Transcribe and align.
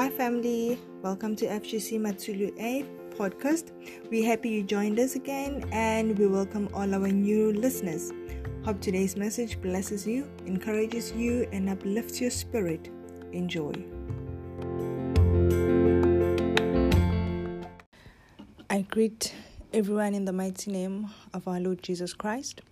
Hi, 0.00 0.08
family. 0.08 0.78
Welcome 1.02 1.36
to 1.36 1.46
FGC 1.46 2.00
Matsulu 2.00 2.58
A 2.58 2.86
podcast. 3.18 3.72
We're 4.10 4.24
happy 4.24 4.48
you 4.48 4.62
joined 4.62 4.98
us 4.98 5.14
again 5.14 5.68
and 5.72 6.18
we 6.18 6.26
welcome 6.26 6.70
all 6.72 6.94
our 6.94 7.08
new 7.08 7.52
listeners. 7.52 8.10
Hope 8.64 8.80
today's 8.80 9.14
message 9.14 9.60
blesses 9.60 10.06
you, 10.06 10.26
encourages 10.46 11.12
you, 11.12 11.46
and 11.52 11.68
uplifts 11.68 12.18
your 12.18 12.30
spirit. 12.30 12.88
Enjoy. 13.32 13.74
I 18.70 18.80
greet 18.88 19.34
everyone 19.74 20.14
in 20.14 20.24
the 20.24 20.32
mighty 20.32 20.72
name 20.72 21.10
of 21.34 21.46
our 21.46 21.60
Lord 21.60 21.82
Jesus 21.82 22.14
Christ. 22.14 22.62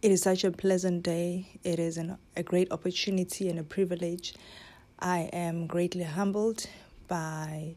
It 0.00 0.10
is 0.10 0.22
such 0.22 0.42
a 0.44 0.50
pleasant 0.50 1.02
day. 1.02 1.48
It 1.64 1.78
is 1.78 1.98
an, 1.98 2.16
a 2.34 2.42
great 2.42 2.72
opportunity 2.72 3.50
and 3.50 3.58
a 3.58 3.62
privilege. 3.62 4.32
I 4.98 5.30
am 5.32 5.66
greatly 5.66 6.04
humbled 6.04 6.66
by 7.08 7.74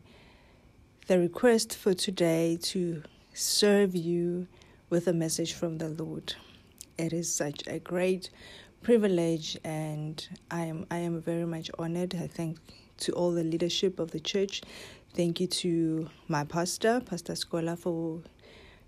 the 1.08 1.20
request 1.20 1.76
for 1.76 1.94
today 1.94 2.58
to 2.64 3.04
serve 3.34 3.96
you 3.96 4.48
with 4.90 5.08
a 5.08 5.14
message 5.14 5.54
from 5.54 5.78
the 5.78 5.90
Lord. 5.90 6.36
It 6.98 7.14
is 7.14 7.34
such 7.34 7.62
a 7.68 7.80
great 7.80 8.30
privilege, 8.82 9.58
and 9.64 10.28
I 10.50 10.62
am 10.62 10.86
I 10.90 10.98
am 10.98 11.22
very 11.22 11.46
much 11.46 11.70
honored. 11.78 12.16
I 12.16 12.28
thank 12.28 12.58
to 13.00 13.12
all 13.14 13.32
the 13.32 13.44
leadership 13.44 14.00
of 14.00 14.12
the 14.12 14.20
church. 14.20 14.62
Thank 15.14 15.40
you 15.40 15.48
to 15.48 16.10
my 16.28 16.44
pastor, 16.44 17.02
Pastor 17.02 17.34
Scola, 17.34 17.78
for 17.78 18.22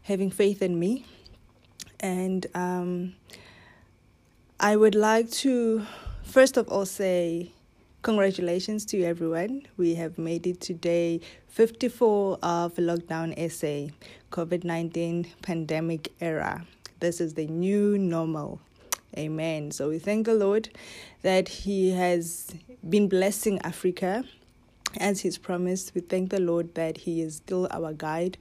having 0.04 0.32
faith 0.32 0.62
in 0.62 0.80
me 0.80 1.06
and 2.00 2.46
um, 2.56 3.16
I 4.60 4.76
would 4.76 4.96
like 4.96 5.30
to 5.32 5.86
first 6.24 6.58
of 6.58 6.68
all 6.70 6.86
say 6.86 7.52
congratulations 8.02 8.86
to 8.86 9.04
everyone. 9.04 9.64
We 9.76 9.96
have 9.96 10.18
made 10.18 10.48
it 10.48 10.62
today 10.62 11.20
54 11.50 12.40
of 12.42 12.76
lockdown 12.76 13.34
SA, 13.52 13.94
COVID 14.32 14.64
19 14.64 15.28
pandemic 15.42 16.14
era. 16.22 16.66
This 17.02 17.20
is 17.20 17.34
the 17.34 17.48
new 17.48 17.98
normal. 17.98 18.62
Amen. 19.18 19.72
So 19.72 19.90
we 19.90 20.00
thank 20.00 20.26
the 20.26 20.34
Lord 20.34 20.70
that 21.24 21.50
He 21.50 21.92
has 21.92 22.56
been 22.88 23.10
blessing 23.10 23.60
Africa 23.64 24.24
as 24.98 25.20
He's 25.20 25.38
promised. 25.38 25.94
We 25.94 26.02
thank 26.02 26.30
the 26.30 26.40
Lord 26.40 26.76
that 26.76 26.98
He 26.98 27.22
is 27.22 27.38
still 27.38 27.68
our 27.70 27.92
guide 27.92 28.38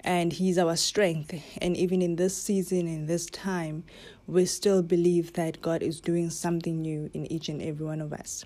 and 0.00 0.34
He's 0.34 0.58
our 0.58 0.76
strength. 0.76 1.34
And 1.62 1.76
even 1.78 2.02
in 2.02 2.16
this 2.16 2.36
season, 2.36 2.86
in 2.86 3.06
this 3.06 3.24
time, 3.26 3.84
we 4.26 4.44
still 4.44 4.82
believe 4.82 5.32
that 5.34 5.62
God 5.62 5.82
is 5.82 5.98
doing 6.00 6.28
something 6.28 6.82
new 6.82 7.10
in 7.14 7.30
each 7.32 7.48
and 7.48 7.62
every 7.62 7.86
one 7.86 8.02
of 8.02 8.12
us. 8.12 8.44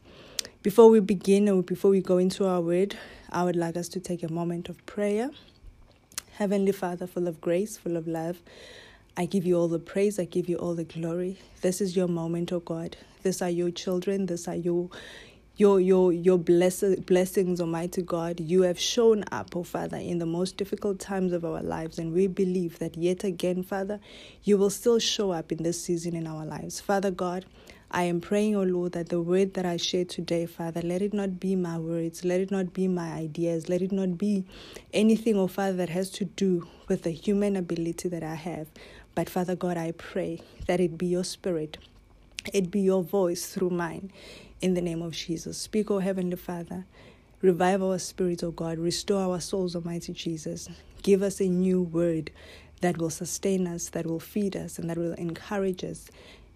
Before 0.62 0.88
we 0.90 1.00
begin 1.00 1.48
and 1.48 1.66
before 1.66 1.90
we 1.90 2.00
go 2.00 2.18
into 2.18 2.46
our 2.46 2.60
word, 2.60 2.96
I 3.30 3.42
would 3.42 3.56
like 3.56 3.76
us 3.76 3.88
to 3.88 3.98
take 3.98 4.22
a 4.22 4.32
moment 4.32 4.68
of 4.68 4.86
prayer. 4.86 5.32
Heavenly 6.34 6.70
Father, 6.70 7.08
full 7.08 7.26
of 7.26 7.40
grace, 7.40 7.76
full 7.76 7.96
of 7.96 8.06
love, 8.06 8.40
I 9.16 9.24
give 9.24 9.44
you 9.44 9.58
all 9.58 9.66
the 9.66 9.80
praise, 9.80 10.20
I 10.20 10.24
give 10.24 10.48
you 10.48 10.54
all 10.58 10.76
the 10.76 10.84
glory. 10.84 11.38
This 11.62 11.80
is 11.80 11.96
your 11.96 12.06
moment, 12.06 12.52
oh 12.52 12.60
God. 12.60 12.96
These 13.24 13.42
are 13.42 13.50
your 13.50 13.72
children, 13.72 14.26
these 14.26 14.46
are 14.46 14.54
your 14.54 14.88
your 15.56 15.80
your 15.80 16.12
your 16.12 16.38
blessed, 16.38 17.04
blessings 17.04 17.60
almighty 17.60 18.00
god 18.00 18.40
you 18.40 18.62
have 18.62 18.80
shown 18.80 19.22
up 19.30 19.54
oh 19.54 19.62
father 19.62 19.98
in 19.98 20.16
the 20.18 20.24
most 20.24 20.56
difficult 20.56 20.98
times 20.98 21.30
of 21.30 21.44
our 21.44 21.62
lives 21.62 21.98
and 21.98 22.14
we 22.14 22.26
believe 22.26 22.78
that 22.78 22.96
yet 22.96 23.22
again 23.22 23.62
father 23.62 24.00
you 24.44 24.56
will 24.56 24.70
still 24.70 24.98
show 24.98 25.30
up 25.30 25.52
in 25.52 25.62
this 25.62 25.78
season 25.84 26.16
in 26.16 26.26
our 26.26 26.46
lives 26.46 26.80
father 26.80 27.10
god 27.10 27.44
I 27.94 28.04
am 28.04 28.22
praying, 28.22 28.56
O 28.56 28.60
oh 28.60 28.62
Lord, 28.62 28.92
that 28.92 29.10
the 29.10 29.20
word 29.20 29.52
that 29.52 29.66
I 29.66 29.76
share 29.76 30.06
today, 30.06 30.46
Father, 30.46 30.80
let 30.80 31.02
it 31.02 31.12
not 31.12 31.38
be 31.38 31.54
my 31.54 31.78
words, 31.78 32.24
let 32.24 32.40
it 32.40 32.50
not 32.50 32.72
be 32.72 32.88
my 32.88 33.12
ideas, 33.12 33.68
let 33.68 33.82
it 33.82 33.92
not 33.92 34.16
be 34.16 34.46
anything, 34.94 35.36
oh 35.36 35.46
Father, 35.46 35.74
that 35.74 35.90
has 35.90 36.08
to 36.12 36.24
do 36.24 36.66
with 36.88 37.02
the 37.02 37.10
human 37.10 37.54
ability 37.54 38.08
that 38.08 38.22
I 38.22 38.34
have. 38.34 38.68
But 39.14 39.28
Father 39.28 39.54
God, 39.54 39.76
I 39.76 39.92
pray 39.92 40.40
that 40.66 40.80
it 40.80 40.96
be 40.96 41.04
your 41.04 41.22
spirit, 41.22 41.76
it 42.54 42.70
be 42.70 42.80
your 42.80 43.02
voice 43.02 43.48
through 43.48 43.70
mine 43.70 44.10
in 44.62 44.72
the 44.72 44.80
name 44.80 45.02
of 45.02 45.12
Jesus. 45.12 45.58
Speak, 45.58 45.90
O 45.90 45.98
Heavenly 45.98 46.36
Father. 46.36 46.86
Revive 47.42 47.82
our 47.82 47.98
spirits, 47.98 48.42
O 48.42 48.52
God. 48.52 48.78
Restore 48.78 49.20
our 49.20 49.40
souls, 49.40 49.76
Almighty 49.76 50.14
Jesus. 50.14 50.66
Give 51.02 51.22
us 51.22 51.40
a 51.40 51.48
new 51.48 51.82
word 51.82 52.30
that 52.80 52.96
will 52.96 53.10
sustain 53.10 53.66
us, 53.66 53.90
that 53.90 54.06
will 54.06 54.20
feed 54.20 54.56
us, 54.56 54.78
and 54.78 54.88
that 54.88 54.96
will 54.96 55.12
encourage 55.14 55.84
us 55.84 56.08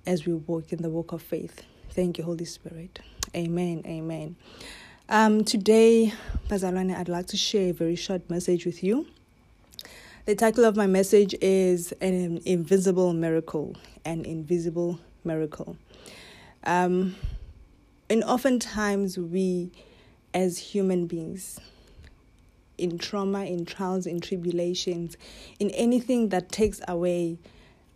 as 0.07 0.25
we 0.25 0.35
walk 0.35 0.73
in 0.73 0.83
the 0.83 0.89
walk 0.89 1.13
of 1.13 1.23
faith. 1.23 1.63
Thank 1.91 2.19
you, 2.19 2.25
Holy 2.25 2.45
Spirit. 2.45 3.01
Amen. 3.35 3.83
Amen. 3.87 4.37
Um, 5.09 5.45
today, 5.45 6.13
Bazalwane, 6.49 6.97
I'd 6.97 7.09
like 7.09 7.27
to 7.29 7.37
share 7.37 7.71
a 7.71 7.73
very 7.73 7.97
short 7.97 8.29
message 8.29 8.67
with 8.67 8.83
you. 8.83 9.07
The 10.25 10.35
title 10.35 10.65
of 10.65 10.77
my 10.77 10.87
message 10.87 11.35
is 11.41 11.93
An 12.01 12.41
Invisible 12.45 13.13
Miracle. 13.13 13.77
An 14.05 14.25
Invisible 14.25 14.99
Miracle. 15.25 15.77
Um, 16.65 17.15
and 18.11 18.25
oftentimes 18.25 19.19
we 19.19 19.71
as 20.35 20.59
human 20.59 21.07
beings 21.07 21.61
in 22.79 22.99
trauma 22.99 23.45
in 23.45 23.65
trials 23.65 24.07
in 24.07 24.21
tribulations 24.21 25.17
in 25.59 25.71
anything 25.71 26.29
that 26.29 26.51
takes 26.53 26.81
away 26.89 27.39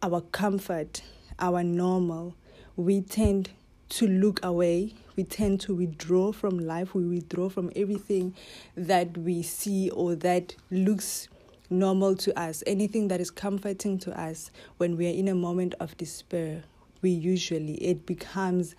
our 0.02 0.20
comfort 0.20 1.02
our 1.40 1.62
normal. 1.62 2.34
We 2.76 3.00
tend 3.00 3.50
to 3.90 4.06
look 4.06 4.44
away. 4.44 4.94
We 5.16 5.24
tend 5.24 5.60
to 5.62 5.74
withdraw 5.74 6.32
from 6.32 6.58
life. 6.58 6.94
We 6.94 7.04
withdraw 7.04 7.48
from 7.48 7.70
everything 7.74 8.34
that 8.76 9.16
we 9.18 9.42
see 9.42 9.90
or 9.90 10.14
that 10.16 10.54
looks 10.70 11.28
normal 11.68 12.16
to 12.16 12.38
us. 12.38 12.62
Anything 12.66 13.08
that 13.08 13.20
is 13.20 13.30
comforting 13.30 13.98
to 14.00 14.18
us 14.18 14.50
when 14.76 14.96
we 14.96 15.06
are 15.06 15.14
in 15.14 15.28
a 15.28 15.34
moment 15.34 15.74
of 15.80 15.96
despair 15.96 16.64
we 17.02 17.10
usually 17.10 17.74
it 17.74 18.06
becomes 18.06 18.74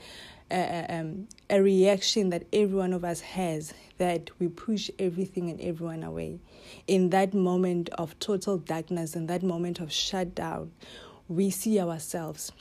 a, 0.51 0.85
um, 0.89 1.27
a 1.49 1.61
reaction 1.61 2.29
that 2.29 2.43
every 2.51 2.77
one 2.77 2.91
of 2.93 3.05
us 3.05 3.21
has 3.21 3.73
that 3.97 4.29
we 4.39 4.49
push 4.49 4.89
everything 4.99 5.49
and 5.49 5.61
everyone 5.61 6.03
away. 6.03 6.39
In 6.87 7.09
that 7.11 7.33
moment 7.33 7.89
of 7.91 8.17
total 8.19 8.57
darkness, 8.57 9.15
in 9.15 9.27
that 9.27 9.43
moment 9.43 9.79
of 9.79 9.93
shutdown, 9.93 10.71
we 11.31 11.49
see 11.49 11.79
ourselves 11.79 12.51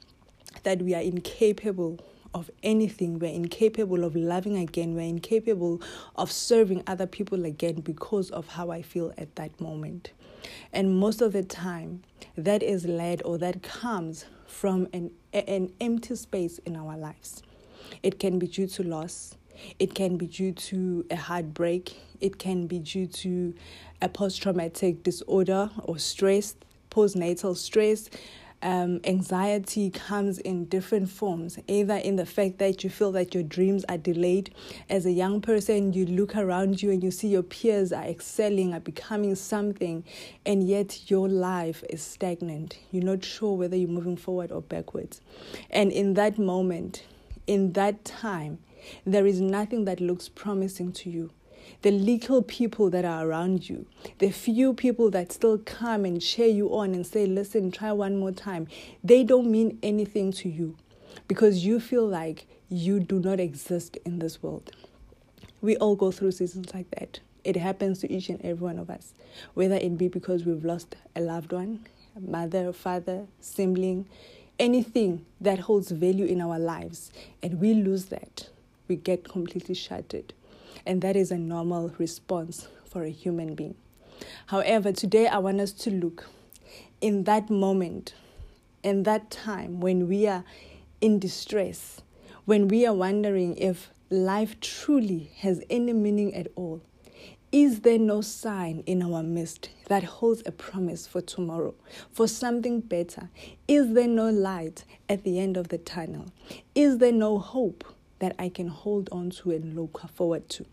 that 0.62 0.80
we 0.80 0.94
are 0.94 1.00
incapable 1.02 1.98
of 2.32 2.48
anything. 2.62 3.18
We're 3.18 3.34
incapable 3.34 4.04
of 4.04 4.14
loving 4.14 4.56
again. 4.56 4.94
We're 4.94 5.08
incapable 5.08 5.82
of 6.14 6.30
serving 6.30 6.84
other 6.86 7.06
people 7.06 7.44
again 7.44 7.80
because 7.80 8.30
of 8.30 8.46
how 8.46 8.70
I 8.70 8.82
feel 8.82 9.12
at 9.18 9.34
that 9.34 9.60
moment. 9.60 10.12
And 10.72 10.96
most 10.96 11.20
of 11.20 11.32
the 11.32 11.42
time, 11.42 12.04
that 12.36 12.62
is 12.62 12.86
led 12.86 13.22
or 13.24 13.38
that 13.38 13.64
comes 13.64 14.26
from 14.46 14.86
an, 14.92 15.10
an 15.32 15.72
empty 15.80 16.14
space 16.14 16.58
in 16.58 16.76
our 16.76 16.96
lives. 16.96 17.42
It 18.04 18.20
can 18.20 18.38
be 18.38 18.46
due 18.46 18.68
to 18.68 18.84
loss. 18.84 19.34
It 19.80 19.96
can 19.96 20.16
be 20.16 20.26
due 20.26 20.52
to 20.52 21.04
a 21.10 21.16
heartbreak. 21.16 21.96
It 22.20 22.38
can 22.38 22.68
be 22.68 22.78
due 22.78 23.08
to 23.08 23.52
a 24.00 24.08
post 24.08 24.40
traumatic 24.40 25.02
disorder 25.02 25.70
or 25.82 25.98
stress, 25.98 26.54
postnatal 26.88 27.56
stress. 27.56 28.08
Um, 28.62 29.00
anxiety 29.04 29.88
comes 29.88 30.38
in 30.38 30.66
different 30.66 31.08
forms, 31.08 31.58
either 31.66 31.94
in 31.94 32.16
the 32.16 32.26
fact 32.26 32.58
that 32.58 32.84
you 32.84 32.90
feel 32.90 33.10
that 33.12 33.34
your 33.34 33.42
dreams 33.42 33.84
are 33.88 33.96
delayed. 33.96 34.54
As 34.90 35.06
a 35.06 35.12
young 35.12 35.40
person, 35.40 35.94
you 35.94 36.04
look 36.04 36.36
around 36.36 36.82
you 36.82 36.90
and 36.90 37.02
you 37.02 37.10
see 37.10 37.28
your 37.28 37.42
peers 37.42 37.90
are 37.90 38.04
excelling, 38.04 38.74
are 38.74 38.80
becoming 38.80 39.34
something, 39.34 40.04
and 40.44 40.68
yet 40.68 41.10
your 41.10 41.28
life 41.28 41.82
is 41.88 42.02
stagnant. 42.02 42.78
You're 42.90 43.04
not 43.04 43.24
sure 43.24 43.56
whether 43.56 43.76
you're 43.76 43.88
moving 43.88 44.18
forward 44.18 44.52
or 44.52 44.60
backwards. 44.60 45.22
And 45.70 45.90
in 45.90 46.14
that 46.14 46.38
moment, 46.38 47.04
in 47.46 47.72
that 47.72 48.04
time, 48.04 48.58
there 49.06 49.26
is 49.26 49.40
nothing 49.40 49.86
that 49.86 50.00
looks 50.00 50.28
promising 50.28 50.92
to 50.92 51.10
you. 51.10 51.30
The 51.82 51.90
little 51.90 52.42
people 52.42 52.90
that 52.90 53.04
are 53.04 53.26
around 53.26 53.68
you, 53.68 53.86
the 54.18 54.30
few 54.30 54.74
people 54.74 55.10
that 55.10 55.32
still 55.32 55.58
come 55.58 56.04
and 56.04 56.20
cheer 56.20 56.48
you 56.48 56.74
on 56.74 56.94
and 56.94 57.06
say, 57.06 57.26
listen, 57.26 57.70
try 57.70 57.92
one 57.92 58.18
more 58.18 58.32
time, 58.32 58.68
they 59.02 59.24
don't 59.24 59.50
mean 59.50 59.78
anything 59.82 60.32
to 60.32 60.48
you 60.48 60.76
because 61.28 61.64
you 61.64 61.80
feel 61.80 62.06
like 62.06 62.46
you 62.68 63.00
do 63.00 63.18
not 63.18 63.40
exist 63.40 63.98
in 64.04 64.18
this 64.18 64.42
world. 64.42 64.72
We 65.60 65.76
all 65.76 65.96
go 65.96 66.10
through 66.10 66.32
seasons 66.32 66.72
like 66.74 66.90
that. 66.92 67.20
It 67.44 67.56
happens 67.56 68.00
to 68.00 68.12
each 68.12 68.28
and 68.28 68.40
every 68.44 68.64
one 68.64 68.78
of 68.78 68.90
us, 68.90 69.14
whether 69.54 69.76
it 69.76 69.96
be 69.96 70.08
because 70.08 70.44
we've 70.44 70.64
lost 70.64 70.96
a 71.16 71.20
loved 71.20 71.52
one, 71.52 71.86
a 72.16 72.20
mother, 72.20 72.72
father, 72.72 73.26
sibling, 73.40 74.06
anything 74.58 75.24
that 75.40 75.58
holds 75.58 75.90
value 75.90 76.26
in 76.26 76.40
our 76.40 76.58
lives 76.58 77.10
and 77.42 77.60
we 77.60 77.72
lose 77.72 78.06
that, 78.06 78.50
we 78.88 78.96
get 78.96 79.24
completely 79.24 79.74
shattered. 79.74 80.34
And 80.86 81.02
that 81.02 81.16
is 81.16 81.30
a 81.30 81.38
normal 81.38 81.92
response 81.98 82.68
for 82.84 83.04
a 83.04 83.10
human 83.10 83.54
being. 83.54 83.76
However, 84.46 84.92
today 84.92 85.26
I 85.28 85.38
want 85.38 85.60
us 85.60 85.72
to 85.72 85.90
look 85.90 86.26
in 87.00 87.24
that 87.24 87.50
moment, 87.50 88.14
in 88.82 89.04
that 89.04 89.30
time 89.30 89.80
when 89.80 90.08
we 90.08 90.26
are 90.26 90.44
in 91.00 91.18
distress, 91.18 92.02
when 92.44 92.68
we 92.68 92.86
are 92.86 92.94
wondering 92.94 93.56
if 93.56 93.90
life 94.10 94.58
truly 94.60 95.30
has 95.38 95.62
any 95.70 95.92
meaning 95.92 96.34
at 96.34 96.48
all? 96.56 96.82
Is 97.52 97.80
there 97.80 97.98
no 97.98 98.20
sign 98.20 98.82
in 98.86 99.02
our 99.02 99.22
midst 99.22 99.70
that 99.88 100.04
holds 100.04 100.42
a 100.46 100.52
promise 100.52 101.06
for 101.06 101.20
tomorrow, 101.20 101.74
for 102.12 102.28
something 102.28 102.80
better? 102.80 103.28
Is 103.66 103.92
there 103.92 104.06
no 104.08 104.30
light 104.30 104.84
at 105.08 105.24
the 105.24 105.40
end 105.40 105.56
of 105.56 105.68
the 105.68 105.78
tunnel? 105.78 106.26
Is 106.74 106.98
there 106.98 107.12
no 107.12 107.38
hope 107.38 107.84
that 108.20 108.34
I 108.38 108.48
can 108.48 108.68
hold 108.68 109.08
on 109.10 109.30
to 109.30 109.50
and 109.50 109.74
look 109.74 110.00
forward 110.14 110.48
to? 110.50 110.64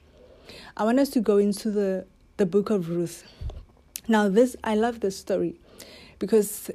I 0.77 0.83
want 0.83 0.99
us 0.99 1.09
to 1.09 1.19
go 1.19 1.37
into 1.37 1.71
the, 1.71 2.05
the 2.37 2.45
book 2.45 2.69
of 2.69 2.89
Ruth. 2.89 3.23
Now, 4.07 4.29
this 4.29 4.55
I 4.63 4.75
love 4.75 5.01
this 5.01 5.17
story 5.17 5.55
because 6.19 6.71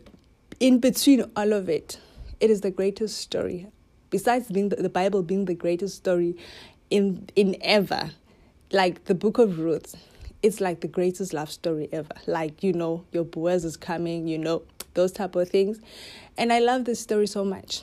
in 0.61 0.79
between 0.79 1.25
all 1.37 1.53
of 1.53 1.69
it, 1.69 1.99
it 2.41 2.51
is 2.51 2.61
the 2.61 2.71
greatest 2.71 3.19
story. 3.19 3.69
Besides 4.11 4.49
being 4.49 4.69
the, 4.69 4.77
the 4.77 4.91
Bible 4.91 5.23
being 5.23 5.47
the 5.47 5.55
greatest 5.55 5.97
story 5.97 6.37
in 6.91 7.29
in 7.37 7.57
ever, 7.63 8.11
like 8.71 9.05
the 9.05 9.15
book 9.15 9.39
of 9.39 9.59
Ruth, 9.59 9.95
it's 10.43 10.61
like 10.61 10.81
the 10.81 10.89
greatest 10.89 11.33
love 11.33 11.51
story 11.51 11.89
ever. 11.93 12.15
Like, 12.27 12.63
you 12.63 12.73
know, 12.73 13.05
your 13.13 13.25
Boaz 13.25 13.65
is 13.65 13.77
coming, 13.77 14.29
you 14.29 14.39
know, 14.39 14.63
those 14.95 15.13
type 15.13 15.37
of 15.37 15.49
things. 15.49 15.81
And 16.37 16.53
I 16.53 16.59
love 16.59 16.85
this 16.85 17.01
story 17.01 17.27
so 17.27 17.45
much. 17.45 17.83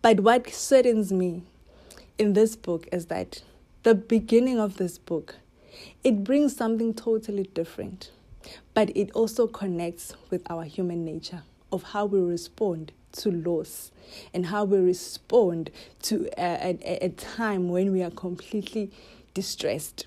But 0.00 0.20
what 0.20 0.48
saddens 0.48 1.12
me 1.12 1.42
in 2.18 2.32
this 2.32 2.56
book 2.56 2.88
is 2.92 3.06
that 3.06 3.42
the 3.84 3.94
beginning 3.94 4.58
of 4.58 4.76
this 4.76 4.98
book, 4.98 5.36
it 6.02 6.24
brings 6.24 6.54
something 6.56 6.92
totally 6.92 7.44
different. 7.54 8.10
But 8.74 8.96
it 8.96 9.10
also 9.12 9.46
connects 9.46 10.14
with 10.30 10.42
our 10.50 10.64
human 10.64 11.04
nature 11.04 11.42
of 11.72 11.82
how 11.82 12.06
we 12.06 12.20
respond 12.20 12.92
to 13.12 13.30
loss 13.30 13.90
and 14.34 14.46
how 14.46 14.64
we 14.64 14.78
respond 14.78 15.70
to 16.02 16.28
a, 16.38 16.76
a, 16.82 17.04
a 17.06 17.08
time 17.10 17.68
when 17.68 17.92
we 17.92 18.02
are 18.02 18.10
completely 18.10 18.90
distressed. 19.34 20.06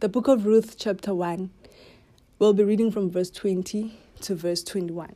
The 0.00 0.08
book 0.08 0.28
of 0.28 0.46
Ruth, 0.46 0.76
chapter 0.78 1.14
1, 1.14 1.50
we'll 2.38 2.52
be 2.52 2.64
reading 2.64 2.90
from 2.90 3.10
verse 3.10 3.30
20 3.30 3.98
to 4.22 4.34
verse 4.34 4.62
21. 4.62 5.14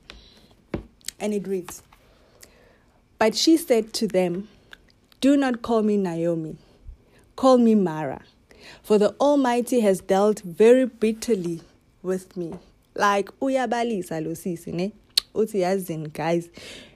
And 1.20 1.34
it 1.34 1.46
reads 1.46 1.82
But 3.19 3.34
she 3.34 3.56
said 3.56 3.93
to 3.94 4.06
them, 4.06 4.49
Do 5.20 5.37
not 5.37 5.62
call 5.62 5.82
me 5.82 5.97
Naomi, 5.97 6.59
call 7.35 7.59
me 7.59 7.75
Mara, 7.75 8.20
for 8.85 8.99
the 8.99 9.17
Almighty 9.20 9.81
has 9.81 10.00
dealt 10.00 10.41
very 10.43 10.87
bitterly 10.87 11.61
with 12.05 12.37
me. 12.37 12.55
Like 12.94 13.29
uyabalisa 13.41 14.25
lo 14.25 14.32
sisi 14.35 14.73
ne? 14.73 14.93
Guys. 16.12 16.49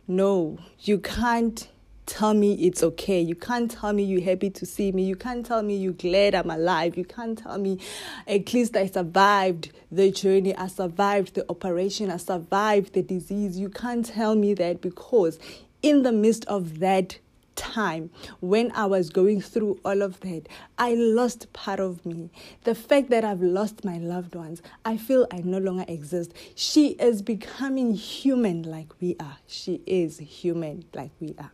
No 0.07 0.57
you 0.81 0.99
can't 0.99 1.69
tell 2.07 2.33
me 2.35 2.55
it's 2.55 2.85
okay. 2.85 3.21
You 3.21 3.35
can't 3.35 3.69
tell 3.69 3.93
me 3.93 4.05
you're 4.05 4.23
happy 4.23 4.51
to 4.51 4.67
see 4.67 4.93
me. 4.93 5.03
You 5.03 5.17
can't 5.17 5.45
tell 5.45 5.63
me 5.65 5.77
you're 5.77 5.93
glad 5.93 6.37
i'm 6.37 6.51
alive. 6.51 6.97
You 6.97 7.05
can't 7.05 7.37
tell 7.37 7.59
me 7.59 7.81
at 8.29 8.53
least 8.53 8.77
i 8.77 8.87
survived 8.87 9.73
the 9.91 10.13
journey. 10.13 10.55
I 10.57 10.69
survived 10.69 11.35
the 11.35 11.45
operation. 11.49 12.09
I 12.09 12.19
survived 12.19 12.95
the 12.95 13.03
disease. 13.03 13.59
You 13.59 13.69
can't 13.69 14.07
tell 14.07 14.37
me 14.37 14.55
that 14.55 14.81
because 14.81 15.41
in 15.83 16.03
the 16.03 16.13
midst 16.13 16.45
of 16.45 16.79
that 16.79 17.19
time 17.57 18.11
when 18.41 18.73
I 18.73 18.87
was 18.87 19.11
going 19.11 19.41
through 19.41 19.81
all 19.85 20.03
of 20.03 20.21
that, 20.21 20.49
I 20.79 20.95
lost 20.95 21.53
part 21.53 21.81
of 21.81 22.05
me. 22.05 22.31
The 22.65 22.75
fact 22.75 23.11
that 23.11 23.25
I've 23.25 23.43
lost 23.43 23.85
my 23.85 23.99
loved 23.99 24.35
ones, 24.35 24.63
I 24.85 24.97
feel 24.97 25.27
I 25.33 25.39
no 25.39 25.59
longer 25.59 25.85
exist. 25.89 26.33
She 26.55 26.89
is 26.93 27.23
becoming 27.23 27.95
human 27.95 28.63
like 28.63 28.89
we 29.01 29.17
are. 29.21 29.39
She 29.47 29.83
is 29.87 30.19
human 30.19 30.85
like 30.95 31.11
we 31.21 31.35
are. 31.39 31.53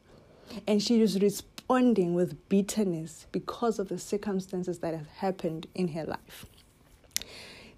And 0.66 0.82
she 0.82 1.00
is 1.00 1.20
responding 1.20 2.14
with 2.14 2.48
bitterness 2.48 3.26
because 3.32 3.78
of 3.78 3.88
the 3.88 3.98
circumstances 3.98 4.78
that 4.78 4.94
have 4.94 5.08
happened 5.08 5.66
in 5.74 5.88
her 5.88 6.04
life. 6.04 6.46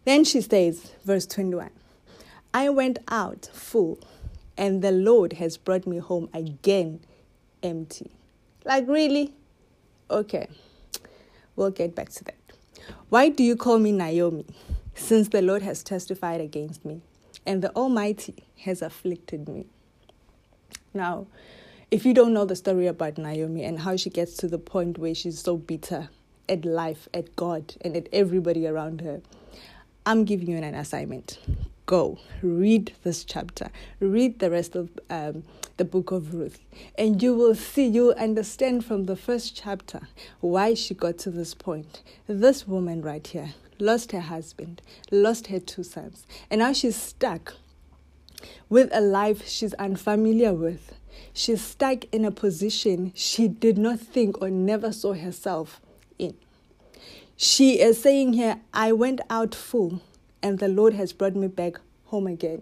Then 0.04 0.24
she 0.24 0.40
says, 0.40 0.92
verse 1.04 1.26
21 1.26 1.70
I 2.52 2.68
went 2.68 2.98
out 3.08 3.48
full, 3.52 3.98
and 4.56 4.82
the 4.82 4.90
Lord 4.90 5.34
has 5.34 5.56
brought 5.56 5.86
me 5.86 5.98
home 5.98 6.28
again 6.34 7.00
empty. 7.62 8.10
Like, 8.64 8.86
really? 8.88 9.32
Okay, 10.10 10.48
we'll 11.56 11.70
get 11.70 11.94
back 11.94 12.10
to 12.10 12.24
that. 12.24 12.34
Why 13.08 13.28
do 13.28 13.42
you 13.42 13.56
call 13.56 13.78
me 13.78 13.92
Naomi, 13.92 14.46
since 14.94 15.28
the 15.28 15.42
Lord 15.42 15.62
has 15.62 15.82
testified 15.82 16.40
against 16.40 16.84
me, 16.84 17.00
and 17.46 17.62
the 17.62 17.74
Almighty 17.76 18.44
has 18.64 18.82
afflicted 18.82 19.48
me? 19.48 19.66
Now, 20.92 21.26
if 21.90 22.04
you 22.04 22.14
don't 22.14 22.32
know 22.32 22.44
the 22.44 22.56
story 22.56 22.86
about 22.86 23.18
Naomi 23.18 23.64
and 23.64 23.78
how 23.78 23.96
she 23.96 24.10
gets 24.10 24.36
to 24.38 24.48
the 24.48 24.58
point 24.58 24.98
where 24.98 25.14
she's 25.14 25.40
so 25.40 25.56
bitter 25.56 26.08
at 26.48 26.64
life, 26.64 27.08
at 27.14 27.36
God, 27.36 27.74
and 27.82 27.96
at 27.96 28.08
everybody 28.12 28.66
around 28.66 29.00
her, 29.00 29.20
I'm 30.06 30.24
giving 30.24 30.48
you 30.48 30.56
an 30.56 30.74
assignment 30.74 31.38
go 31.90 32.16
read 32.40 32.92
this 33.02 33.24
chapter 33.24 33.68
read 33.98 34.38
the 34.38 34.48
rest 34.48 34.76
of 34.76 34.88
um, 35.10 35.42
the 35.80 35.84
book 35.86 36.10
of 36.10 36.34
ruth. 36.34 36.60
And 36.98 37.22
you 37.22 37.34
will 37.34 37.54
see 37.54 37.86
you'll 37.86 38.12
understand 38.12 38.84
from 38.84 39.06
the 39.06 39.16
first 39.16 39.56
chapter 39.56 40.08
why 40.40 40.74
she 40.74 40.92
got 40.92 41.16
to 41.20 41.30
this 41.30 41.54
point. 41.54 42.02
This 42.26 42.68
woman 42.68 43.00
right 43.00 43.26
here 43.26 43.54
lost 43.78 44.12
her 44.12 44.20
husband 44.20 44.82
lost 45.10 45.46
her 45.46 45.58
two 45.58 45.82
sons 45.82 46.26
and 46.50 46.58
now 46.58 46.70
she's 46.70 46.96
stuck 46.96 47.54
with 48.68 48.90
a 48.92 49.00
life 49.00 49.48
she's 49.48 49.72
unfamiliar 49.74 50.52
with. 50.52 50.94
She's 51.32 51.62
stuck 51.62 52.04
in 52.12 52.26
a 52.26 52.30
position 52.30 53.12
she 53.14 53.48
did 53.48 53.78
not 53.78 54.00
think 54.00 54.42
or 54.42 54.50
never 54.50 54.92
saw 54.92 55.14
herself 55.14 55.80
in. 56.18 56.36
She 57.38 57.80
is 57.80 58.02
saying 58.02 58.34
here 58.34 58.60
i 58.74 58.92
went 58.92 59.22
out 59.30 59.54
full 59.54 60.02
and 60.42 60.58
the 60.58 60.68
Lord 60.68 60.92
has 60.92 61.14
brought 61.14 61.34
me 61.34 61.46
back 61.46 61.80
home 62.04 62.26
again. 62.26 62.60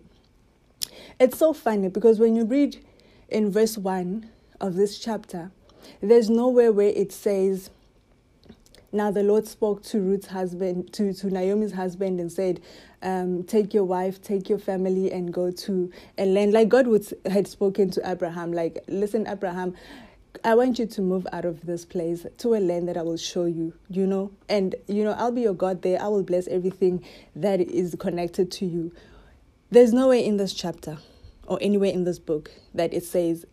It's 1.18 1.38
so 1.38 1.52
funny 1.52 1.88
because 1.88 2.20
when 2.20 2.36
you 2.36 2.44
read 2.44 2.78
in 3.28 3.50
verse 3.50 3.76
1 3.76 4.28
of 4.60 4.74
this 4.74 4.98
chapter, 4.98 5.50
there's 6.00 6.30
nowhere 6.30 6.72
where 6.72 6.88
it 6.88 7.12
says, 7.12 7.70
Now 8.92 9.10
the 9.10 9.22
Lord 9.22 9.46
spoke 9.46 9.82
to 9.84 10.00
Ruth's 10.00 10.28
husband, 10.28 10.92
to, 10.94 11.12
to 11.12 11.26
Naomi's 11.28 11.72
husband, 11.72 12.20
and 12.20 12.30
said, 12.30 12.60
um, 13.02 13.44
Take 13.44 13.74
your 13.74 13.84
wife, 13.84 14.22
take 14.22 14.48
your 14.48 14.58
family, 14.58 15.12
and 15.12 15.32
go 15.32 15.50
to 15.50 15.92
a 16.16 16.26
land. 16.26 16.52
Like 16.52 16.68
God 16.68 16.86
would, 16.86 17.06
had 17.30 17.46
spoken 17.46 17.90
to 17.90 18.10
Abraham, 18.10 18.52
like, 18.52 18.78
Listen, 18.88 19.26
Abraham, 19.26 19.74
I 20.44 20.54
want 20.54 20.78
you 20.78 20.86
to 20.86 21.02
move 21.02 21.26
out 21.32 21.44
of 21.44 21.66
this 21.66 21.84
place 21.84 22.24
to 22.38 22.54
a 22.54 22.60
land 22.60 22.88
that 22.88 22.96
I 22.96 23.02
will 23.02 23.16
show 23.16 23.44
you, 23.44 23.72
you 23.88 24.06
know, 24.06 24.30
and 24.48 24.74
you 24.86 25.02
know, 25.02 25.12
I'll 25.12 25.32
be 25.32 25.40
your 25.42 25.54
God 25.54 25.82
there. 25.82 26.00
I 26.00 26.08
will 26.08 26.22
bless 26.22 26.46
everything 26.48 27.04
that 27.34 27.60
is 27.60 27.96
connected 27.98 28.52
to 28.52 28.66
you. 28.66 28.92
There's 29.70 29.92
no 29.92 30.08
way 30.08 30.24
in 30.24 30.36
this 30.36 30.54
chapter 30.54 30.98
or 31.48 31.58
anywhere 31.60 31.90
in 31.90 32.04
this 32.04 32.18
book 32.18 32.50
that 32.74 32.94
it 32.94 33.04
says 33.04 33.44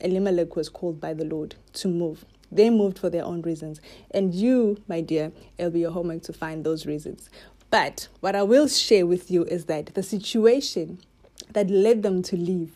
Elimelech 0.00 0.54
was 0.54 0.68
called 0.68 1.00
by 1.00 1.14
the 1.14 1.24
Lord 1.24 1.56
to 1.74 1.88
move. 1.88 2.24
They 2.50 2.68
moved 2.68 2.98
for 2.98 3.08
their 3.08 3.24
own 3.24 3.42
reasons. 3.42 3.80
And 4.10 4.34
you, 4.34 4.82
my 4.86 5.00
dear, 5.00 5.32
it'll 5.56 5.70
be 5.70 5.80
your 5.80 5.90
homework 5.90 6.22
to 6.24 6.32
find 6.32 6.64
those 6.64 6.84
reasons. 6.86 7.30
But 7.70 8.08
what 8.20 8.36
I 8.36 8.42
will 8.42 8.68
share 8.68 9.06
with 9.06 9.30
you 9.30 9.44
is 9.44 9.64
that 9.64 9.94
the 9.94 10.02
situation 10.02 10.98
that 11.52 11.70
led 11.70 12.02
them 12.02 12.22
to 12.24 12.36
leave 12.36 12.72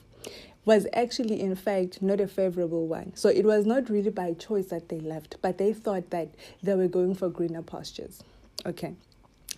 was 0.65 0.87
actually, 0.95 1.41
in 1.41 1.55
fact, 1.55 2.01
not 2.03 2.21
a 2.21 2.27
favorable 2.27 2.87
one. 2.87 3.13
So 3.15 3.29
it 3.29 3.45
was 3.45 3.67
not 3.67 3.91
really 3.91 4.11
by 4.11 4.33
choice 4.33 4.67
that 4.67 4.89
they 4.89 4.99
left, 4.99 5.37
but 5.43 5.59
they 5.59 5.73
thought 5.73 6.11
that 6.11 6.35
they 6.63 6.75
were 6.75 6.89
going 6.89 7.15
for 7.15 7.29
greener 7.29 7.63
pastures. 7.63 8.23
Okay. 8.65 8.95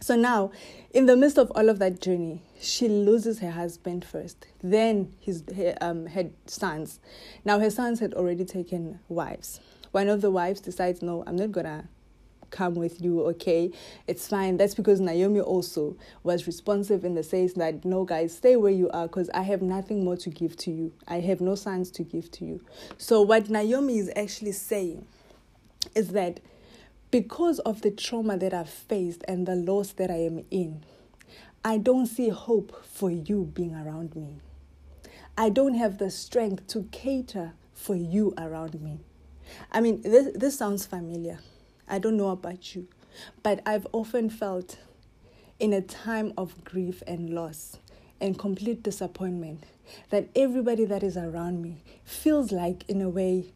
So 0.01 0.17
now, 0.17 0.53
in 0.93 1.07
the 1.07 1.17
midst 1.17 1.39
of 1.39 1.51
all 1.55 1.69
of 1.69 1.79
that 1.81 2.01
journey, 2.01 2.43
she 2.61 2.89
loses 2.89 3.41
her 3.41 3.51
husband 3.51 4.05
first, 4.05 4.47
then 4.63 5.13
his 5.19 5.43
her, 5.57 5.77
um, 5.81 6.07
her 6.07 6.31
sons. 6.47 7.01
Now, 7.45 7.59
her 7.59 7.71
sons 7.71 8.01
had 8.01 8.15
already 8.15 8.45
taken 8.45 9.01
wives. 9.09 9.61
One 9.91 10.09
of 10.09 10.21
the 10.21 10.31
wives 10.31 10.61
decides, 10.61 11.03
No, 11.03 11.25
I'm 11.27 11.37
not 11.37 11.53
gonna 11.53 11.89
come 12.51 12.75
with 12.75 13.01
you, 13.03 13.23
okay? 13.27 13.71
It's 14.07 14.29
fine. 14.29 14.57
That's 14.57 14.75
because 14.75 15.01
Naomi 15.01 15.41
also 15.41 15.97
was 16.23 16.47
responsive 16.47 17.05
in 17.05 17.15
the 17.15 17.23
sense 17.23 17.55
that, 17.55 17.85
no, 17.85 18.05
guys, 18.05 18.37
stay 18.37 18.57
where 18.57 18.73
you 18.73 18.89
are 18.91 19.07
because 19.07 19.29
I 19.31 19.43
have 19.43 19.63
nothing 19.63 20.05
more 20.05 20.17
to 20.19 20.31
give 20.31 20.57
to 20.59 20.71
you. 20.71 20.93
I 21.07 21.21
have 21.21 21.41
no 21.41 21.55
sons 21.55 21.91
to 21.93 22.03
give 22.03 22.31
to 22.33 22.45
you. 22.45 22.61
So, 22.97 23.23
what 23.23 23.51
Naomi 23.51 23.99
is 23.99 24.11
actually 24.17 24.53
saying 24.53 25.07
is 25.95 26.09
that 26.11 26.41
because 27.11 27.59
of 27.61 27.83
the 27.83 27.91
trauma 27.91 28.37
that 28.37 28.53
I've 28.53 28.69
faced 28.69 29.25
and 29.27 29.47
the 29.47 29.55
loss 29.55 29.93
that 29.93 30.11
I 30.11 30.19
am 30.25 30.45
in, 30.51 30.85
I 31.65 31.79
don't 31.79 32.07
see 32.07 32.29
hope 32.29 32.85
for 32.85 33.11
you 33.11 33.51
being 33.55 33.75
around 33.75 34.15
me. 34.15 34.41
I 35.37 35.51
don't 35.51 35.75
have 35.75 35.99
the 35.99 36.11
strength 36.11 36.67
to 36.69 36.89
cater 36.91 37.53
for 37.73 37.95
you 37.95 38.35
around 38.37 38.81
me. 38.81 38.99
I 39.73 39.81
mean, 39.81 40.03
this, 40.03 40.29
this 40.35 40.59
sounds 40.59 40.85
familiar. 40.85 41.39
I 41.89 41.99
don't 41.99 42.17
know 42.17 42.31
about 42.31 42.75
you, 42.75 42.89
but 43.43 43.61
I've 43.65 43.87
often 43.93 44.29
felt 44.29 44.79
in 45.59 45.73
a 45.73 45.81
time 45.81 46.33
of 46.37 46.65
grief 46.65 47.03
and 47.07 47.31
loss 47.31 47.79
and 48.21 48.39
complete 48.39 48.83
disappointment 48.83 49.65
that 50.11 50.29
everybody 50.37 50.85
that 50.85 51.03
is 51.03 51.17
around 51.17 51.63
me 51.63 51.83
feels 52.05 52.53
like, 52.53 52.85
in 52.89 53.01
a 53.01 53.09
way, 53.09 53.53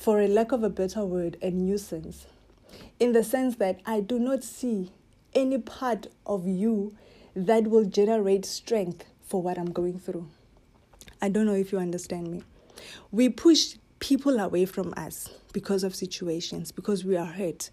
for 0.00 0.18
a 0.18 0.26
lack 0.26 0.50
of 0.50 0.62
a 0.62 0.70
better 0.70 1.04
word, 1.04 1.36
a 1.42 1.50
nuisance. 1.50 2.26
In 2.98 3.12
the 3.12 3.22
sense 3.22 3.56
that 3.56 3.80
I 3.84 4.00
do 4.00 4.18
not 4.18 4.42
see 4.42 4.90
any 5.34 5.58
part 5.58 6.06
of 6.24 6.46
you 6.46 6.96
that 7.36 7.64
will 7.64 7.84
generate 7.84 8.46
strength 8.46 9.04
for 9.20 9.42
what 9.42 9.58
I'm 9.58 9.70
going 9.70 9.98
through. 9.98 10.26
I 11.20 11.28
don't 11.28 11.44
know 11.44 11.52
if 11.52 11.70
you 11.70 11.78
understand 11.78 12.28
me. 12.28 12.42
We 13.10 13.28
push 13.28 13.76
people 13.98 14.40
away 14.40 14.64
from 14.64 14.94
us 14.96 15.28
because 15.52 15.84
of 15.84 15.94
situations, 15.94 16.72
because 16.72 17.04
we 17.04 17.18
are 17.18 17.26
hurt. 17.26 17.68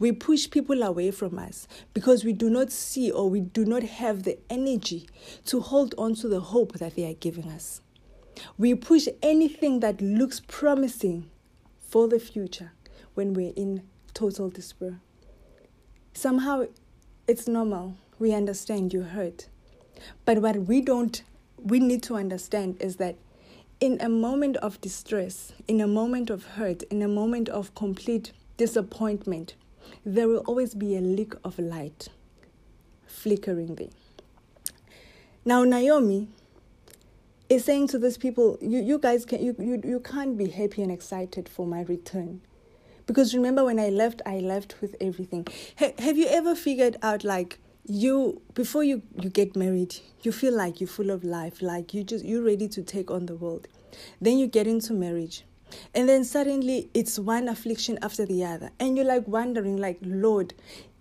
We 0.00 0.10
push 0.10 0.50
people 0.50 0.82
away 0.82 1.12
from 1.12 1.38
us 1.38 1.68
because 1.94 2.24
we 2.24 2.32
do 2.32 2.50
not 2.50 2.72
see 2.72 3.12
or 3.12 3.30
we 3.30 3.38
do 3.38 3.64
not 3.64 3.84
have 3.84 4.24
the 4.24 4.36
energy 4.50 5.08
to 5.44 5.60
hold 5.60 5.94
on 5.96 6.16
to 6.16 6.28
the 6.28 6.40
hope 6.40 6.72
that 6.80 6.96
they 6.96 7.08
are 7.08 7.14
giving 7.14 7.48
us. 7.48 7.82
We 8.56 8.74
push 8.74 9.06
anything 9.22 9.78
that 9.78 10.00
looks 10.00 10.40
promising 10.40 11.30
for 11.88 12.06
the 12.06 12.20
future 12.20 12.72
when 13.14 13.32
we're 13.32 13.54
in 13.56 13.82
total 14.14 14.50
despair. 14.50 15.00
Somehow 16.12 16.66
it's 17.26 17.48
normal. 17.48 17.96
We 18.18 18.32
understand 18.32 18.92
you're 18.92 19.04
hurt. 19.04 19.48
But 20.24 20.42
what 20.42 20.56
we 20.66 20.80
don't, 20.80 21.22
we 21.56 21.80
need 21.80 22.02
to 22.04 22.16
understand 22.16 22.80
is 22.80 22.96
that 22.96 23.16
in 23.80 24.00
a 24.00 24.08
moment 24.08 24.56
of 24.58 24.80
distress, 24.80 25.52
in 25.66 25.80
a 25.80 25.86
moment 25.86 26.30
of 26.30 26.44
hurt, 26.44 26.82
in 26.84 27.00
a 27.00 27.08
moment 27.08 27.48
of 27.48 27.74
complete 27.74 28.32
disappointment, 28.56 29.54
there 30.04 30.28
will 30.28 30.42
always 30.46 30.74
be 30.74 30.96
a 30.96 31.00
leak 31.00 31.32
of 31.44 31.58
light 31.58 32.08
flickering 33.06 33.76
there. 33.76 33.88
Now, 35.44 35.64
Naomi 35.64 36.28
is 37.48 37.64
saying 37.64 37.88
to 37.88 37.98
these 37.98 38.18
people, 38.18 38.58
you, 38.60 38.80
you 38.80 38.98
guys 38.98 39.24
can 39.24 39.42
you, 39.42 39.54
you, 39.58 39.80
you 39.84 40.00
can't 40.00 40.36
be 40.36 40.48
happy 40.48 40.82
and 40.82 40.92
excited 40.92 41.48
for 41.48 41.66
my 41.66 41.82
return. 41.82 42.40
Because 43.06 43.34
remember 43.34 43.64
when 43.64 43.80
I 43.80 43.88
left, 43.88 44.20
I 44.26 44.38
left 44.40 44.80
with 44.82 44.94
everything. 45.00 45.46
Ha- 45.78 45.92
have 45.98 46.18
you 46.18 46.26
ever 46.28 46.54
figured 46.54 46.96
out 47.02 47.24
like 47.24 47.58
you 47.88 48.42
before 48.52 48.84
you 48.84 49.00
you 49.18 49.30
get 49.30 49.56
married 49.56 49.96
you 50.22 50.30
feel 50.30 50.54
like 50.54 50.78
you're 50.78 50.86
full 50.86 51.08
of 51.08 51.24
life 51.24 51.62
like 51.62 51.94
you 51.94 52.04
just 52.04 52.22
you're 52.22 52.42
ready 52.42 52.68
to 52.68 52.82
take 52.82 53.10
on 53.10 53.24
the 53.24 53.34
world. 53.34 53.66
Then 54.20 54.36
you 54.36 54.46
get 54.46 54.66
into 54.66 54.92
marriage. 54.92 55.44
And 55.94 56.08
then 56.08 56.24
suddenly 56.24 56.90
it's 56.92 57.18
one 57.18 57.48
affliction 57.48 57.98
after 58.02 58.26
the 58.26 58.44
other. 58.44 58.70
And 58.78 58.96
you're 58.96 59.06
like 59.06 59.26
wondering 59.26 59.78
like 59.78 59.98
lord 60.02 60.52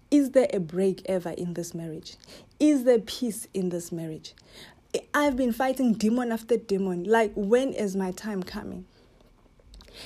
is 0.10 0.32
there 0.32 0.48
a 0.54 0.62
break 0.62 1.02
ever 1.08 1.32
in 1.32 1.56
this 1.56 1.74
marriage? 1.74 2.16
Is 2.62 2.86
there 2.86 3.00
peace 3.00 3.48
in 3.54 3.68
this 3.68 3.92
marriage 3.92 4.34
i've 5.14 5.36
been 5.36 5.52
fighting 5.52 5.94
demon 5.94 6.32
after 6.32 6.58
demon 6.58 7.04
like 7.04 7.32
when 7.36 7.74
is 7.74 7.96
my 7.96 8.12
time 8.12 8.44
coming 8.44 8.86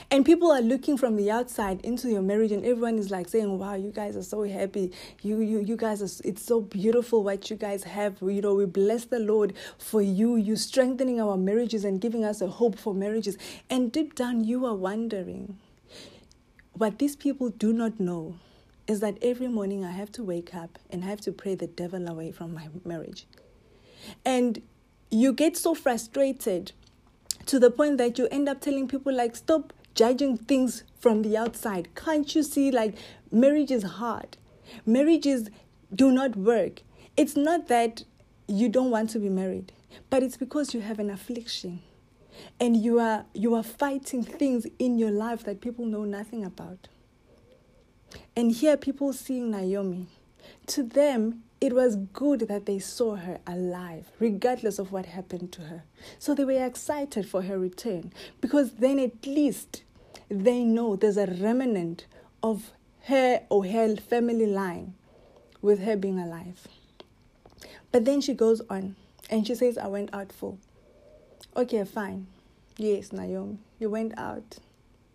and 0.09 0.25
people 0.25 0.51
are 0.51 0.61
looking 0.61 0.97
from 0.97 1.15
the 1.15 1.29
outside 1.31 1.81
into 1.81 2.09
your 2.09 2.21
marriage, 2.21 2.51
and 2.51 2.63
everyone 2.63 2.97
is 2.97 3.11
like 3.11 3.27
saying, 3.27 3.57
"Wow, 3.59 3.75
you 3.75 3.91
guys 3.91 4.15
are 4.15 4.23
so 4.23 4.43
happy. 4.43 4.91
You, 5.21 5.41
you, 5.41 5.59
you 5.59 5.75
guys 5.75 6.01
are. 6.01 6.27
It's 6.27 6.43
so 6.43 6.61
beautiful 6.61 7.23
what 7.23 7.49
you 7.49 7.55
guys 7.55 7.83
have. 7.83 8.21
You 8.21 8.41
know, 8.41 8.53
we 8.55 8.65
bless 8.65 9.05
the 9.05 9.19
Lord 9.19 9.53
for 9.77 10.01
you. 10.01 10.35
You 10.35 10.55
strengthening 10.55 11.19
our 11.19 11.37
marriages 11.37 11.83
and 11.83 11.99
giving 11.99 12.23
us 12.23 12.41
a 12.41 12.47
hope 12.47 12.77
for 12.77 12.93
marriages. 12.93 13.37
And 13.69 13.91
deep 13.91 14.15
down, 14.15 14.43
you 14.43 14.65
are 14.65 14.75
wondering 14.75 15.57
what 16.73 16.99
these 16.99 17.15
people 17.15 17.49
do 17.49 17.73
not 17.73 17.99
know 17.99 18.35
is 18.87 18.99
that 19.01 19.17
every 19.21 19.47
morning 19.47 19.85
I 19.85 19.91
have 19.91 20.11
to 20.13 20.23
wake 20.23 20.55
up 20.55 20.79
and 20.89 21.03
I 21.03 21.07
have 21.07 21.21
to 21.21 21.31
pray 21.31 21.55
the 21.55 21.67
devil 21.67 22.07
away 22.07 22.31
from 22.31 22.53
my 22.53 22.67
marriage. 22.83 23.25
And 24.25 24.61
you 25.11 25.33
get 25.33 25.57
so 25.57 25.75
frustrated 25.75 26.71
to 27.45 27.59
the 27.59 27.69
point 27.69 27.97
that 27.97 28.17
you 28.17 28.27
end 28.31 28.47
up 28.47 28.61
telling 28.61 28.87
people 28.87 29.13
like 29.13 29.35
stop 29.35 29.73
judging 29.93 30.37
things 30.37 30.83
from 30.99 31.21
the 31.21 31.35
outside. 31.35 31.93
Can't 31.95 32.33
you 32.33 32.43
see, 32.43 32.71
like, 32.71 32.95
marriage 33.31 33.71
is 33.71 33.83
hard? 33.83 34.37
Marriages 34.85 35.49
do 35.93 36.11
not 36.11 36.35
work. 36.37 36.81
It's 37.17 37.35
not 37.35 37.67
that 37.67 38.03
you 38.47 38.69
don't 38.69 38.89
want 38.89 39.09
to 39.11 39.19
be 39.19 39.29
married, 39.29 39.73
but 40.09 40.23
it's 40.23 40.37
because 40.37 40.73
you 40.73 40.81
have 40.81 40.99
an 40.99 41.09
affliction 41.09 41.81
and 42.59 42.77
you 42.77 42.99
are 42.99 43.25
you 43.33 43.53
are 43.55 43.63
fighting 43.63 44.23
things 44.23 44.65
in 44.79 44.97
your 44.97 45.11
life 45.11 45.43
that 45.43 45.59
people 45.59 45.85
know 45.85 46.05
nothing 46.05 46.45
about. 46.45 46.87
And 48.35 48.51
here 48.51 48.77
people 48.77 49.13
seeing 49.13 49.51
Naomi, 49.51 50.07
to 50.67 50.83
them 50.83 51.43
it 51.61 51.73
was 51.73 51.95
good 51.95 52.41
that 52.41 52.65
they 52.65 52.79
saw 52.79 53.15
her 53.15 53.39
alive, 53.45 54.07
regardless 54.19 54.79
of 54.79 54.91
what 54.91 55.05
happened 55.05 55.51
to 55.53 55.61
her. 55.61 55.83
So 56.17 56.33
they 56.33 56.43
were 56.43 56.65
excited 56.65 57.29
for 57.29 57.43
her 57.43 57.59
return 57.59 58.11
because 58.41 58.71
then 58.73 58.97
at 58.97 59.27
least 59.27 59.83
they 60.27 60.63
know 60.63 60.95
there's 60.95 61.17
a 61.17 61.27
remnant 61.27 62.07
of 62.41 62.71
her 63.03 63.41
or 63.49 63.65
her 63.65 63.95
family 63.95 64.47
line 64.47 64.95
with 65.61 65.83
her 65.83 65.95
being 65.95 66.19
alive. 66.19 66.67
But 67.91 68.05
then 68.05 68.21
she 68.21 68.33
goes 68.33 68.61
on 68.67 68.95
and 69.29 69.45
she 69.45 69.53
says, 69.53 69.77
I 69.77 69.87
went 69.87 70.11
out 70.13 70.31
full. 70.31 70.57
Okay, 71.55 71.83
fine. 71.83 72.25
Yes, 72.77 73.11
Naomi, 73.11 73.59
you 73.77 73.91
went 73.91 74.17
out. 74.17 74.57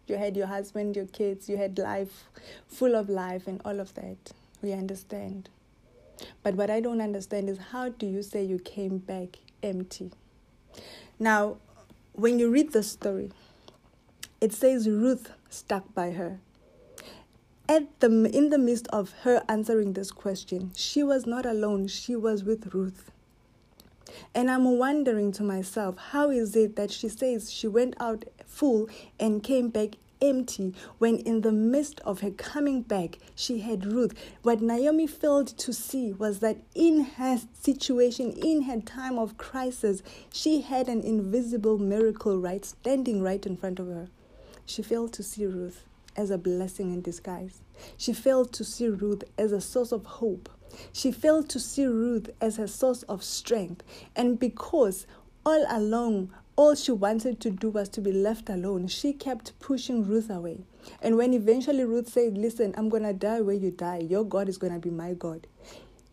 You 0.06 0.16
had 0.16 0.36
your 0.36 0.46
husband, 0.46 0.94
your 0.94 1.06
kids, 1.06 1.48
you 1.48 1.56
had 1.56 1.76
life 1.78 2.24
full 2.68 2.94
of 2.94 3.08
life 3.08 3.48
and 3.48 3.60
all 3.64 3.80
of 3.80 3.94
that. 3.94 4.32
We 4.62 4.72
understand. 4.72 5.48
But 6.42 6.54
what 6.54 6.70
I 6.70 6.80
don't 6.80 7.00
understand 7.00 7.48
is 7.48 7.58
how 7.72 7.90
do 7.90 8.06
you 8.06 8.22
say 8.22 8.44
you 8.44 8.58
came 8.58 8.98
back 8.98 9.38
empty? 9.62 10.10
Now, 11.18 11.56
when 12.12 12.38
you 12.38 12.50
read 12.50 12.72
the 12.72 12.82
story, 12.82 13.30
it 14.40 14.52
says 14.52 14.88
Ruth 14.88 15.30
stuck 15.48 15.94
by 15.94 16.12
her. 16.12 16.40
At 17.68 18.00
the, 18.00 18.06
in 18.32 18.50
the 18.50 18.58
midst 18.58 18.86
of 18.88 19.12
her 19.22 19.42
answering 19.48 19.94
this 19.94 20.12
question, 20.12 20.70
she 20.76 21.02
was 21.02 21.26
not 21.26 21.44
alone, 21.44 21.88
she 21.88 22.14
was 22.14 22.44
with 22.44 22.72
Ruth. 22.72 23.10
And 24.34 24.50
I'm 24.50 24.78
wondering 24.78 25.32
to 25.32 25.42
myself, 25.42 25.96
how 25.96 26.30
is 26.30 26.54
it 26.54 26.76
that 26.76 26.90
she 26.90 27.08
says 27.08 27.52
she 27.52 27.66
went 27.66 27.94
out 27.98 28.24
full 28.46 28.88
and 29.18 29.42
came 29.42 29.68
back 29.68 29.96
empty 30.20 30.74
when 30.98 31.18
in 31.18 31.42
the 31.42 31.52
midst 31.52 32.00
of 32.00 32.20
her 32.20 32.30
coming 32.30 32.82
back 32.82 33.18
she 33.34 33.60
had 33.60 33.84
Ruth. 33.84 34.12
What 34.42 34.60
Naomi 34.62 35.06
failed 35.06 35.48
to 35.58 35.72
see 35.72 36.12
was 36.12 36.40
that 36.40 36.58
in 36.74 37.04
her 37.16 37.38
situation, 37.60 38.32
in 38.32 38.62
her 38.62 38.80
time 38.80 39.18
of 39.18 39.38
crisis, 39.38 40.02
she 40.32 40.60
had 40.62 40.88
an 40.88 41.02
invisible 41.02 41.78
miracle 41.78 42.38
right 42.38 42.64
standing 42.64 43.22
right 43.22 43.44
in 43.44 43.56
front 43.56 43.78
of 43.78 43.86
her. 43.86 44.08
She 44.64 44.82
failed 44.82 45.12
to 45.14 45.22
see 45.22 45.46
Ruth 45.46 45.84
as 46.16 46.30
a 46.30 46.38
blessing 46.38 46.92
in 46.92 47.02
disguise. 47.02 47.60
She 47.96 48.12
failed 48.12 48.52
to 48.54 48.64
see 48.64 48.88
Ruth 48.88 49.22
as 49.38 49.52
a 49.52 49.60
source 49.60 49.92
of 49.92 50.04
hope. 50.04 50.48
She 50.92 51.12
failed 51.12 51.48
to 51.50 51.60
see 51.60 51.86
Ruth 51.86 52.30
as 52.40 52.58
a 52.58 52.66
source 52.66 53.02
of 53.04 53.22
strength. 53.22 53.82
And 54.14 54.38
because 54.38 55.06
all 55.44 55.64
along 55.68 56.32
all 56.56 56.74
she 56.74 56.92
wanted 56.92 57.40
to 57.40 57.50
do 57.50 57.70
was 57.70 57.88
to 57.90 58.00
be 58.00 58.12
left 58.12 58.48
alone. 58.48 58.88
She 58.88 59.12
kept 59.12 59.58
pushing 59.60 60.04
Ruth 60.06 60.30
away. 60.30 60.60
And 61.02 61.16
when 61.16 61.34
eventually 61.34 61.84
Ruth 61.84 62.08
said, 62.08 62.38
Listen, 62.38 62.74
I'm 62.78 62.88
going 62.88 63.04
to 63.04 63.12
die 63.12 63.42
where 63.42 63.56
you 63.56 63.70
die, 63.70 63.98
your 64.08 64.24
God 64.24 64.48
is 64.48 64.58
going 64.58 64.72
to 64.72 64.78
be 64.80 64.90
my 64.90 65.14
God, 65.14 65.46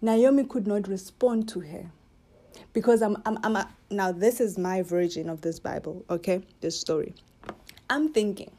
Naomi 0.01 0.43
could 0.45 0.67
not 0.67 0.87
respond 0.87 1.49
to 1.49 1.61
her. 1.61 1.91
Because 2.73 3.01
I'm, 3.01 3.17
I'm, 3.25 3.39
I'm 3.43 3.55
a, 3.55 3.69
now, 3.91 4.11
this 4.11 4.41
is 4.41 4.57
my 4.57 4.81
version 4.81 5.29
of 5.29 5.41
this 5.41 5.59
Bible, 5.59 6.05
okay? 6.09 6.41
This 6.61 6.79
story. 6.79 7.15
I'm 7.89 8.13
thinking 8.13 8.51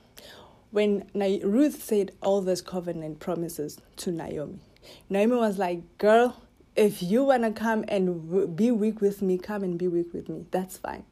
when 0.70 1.08
Na- 1.14 1.38
Ruth 1.44 1.82
said 1.82 2.12
all 2.22 2.40
those 2.42 2.62
covenant 2.62 3.20
promises 3.20 3.78
to 3.98 4.10
Naomi, 4.12 4.60
Naomi 5.10 5.36
was 5.36 5.58
like, 5.58 5.98
Girl, 5.98 6.36
if 6.76 7.02
you 7.02 7.24
want 7.24 7.44
to 7.44 7.52
come 7.52 7.84
and 7.88 8.28
w- 8.30 8.46
be 8.48 8.70
weak 8.70 9.00
with 9.00 9.22
me, 9.22 9.38
come 9.38 9.62
and 9.64 9.78
be 9.78 9.88
weak 9.88 10.12
with 10.14 10.28
me. 10.28 10.46
That's 10.50 10.78
fine. 10.78 11.04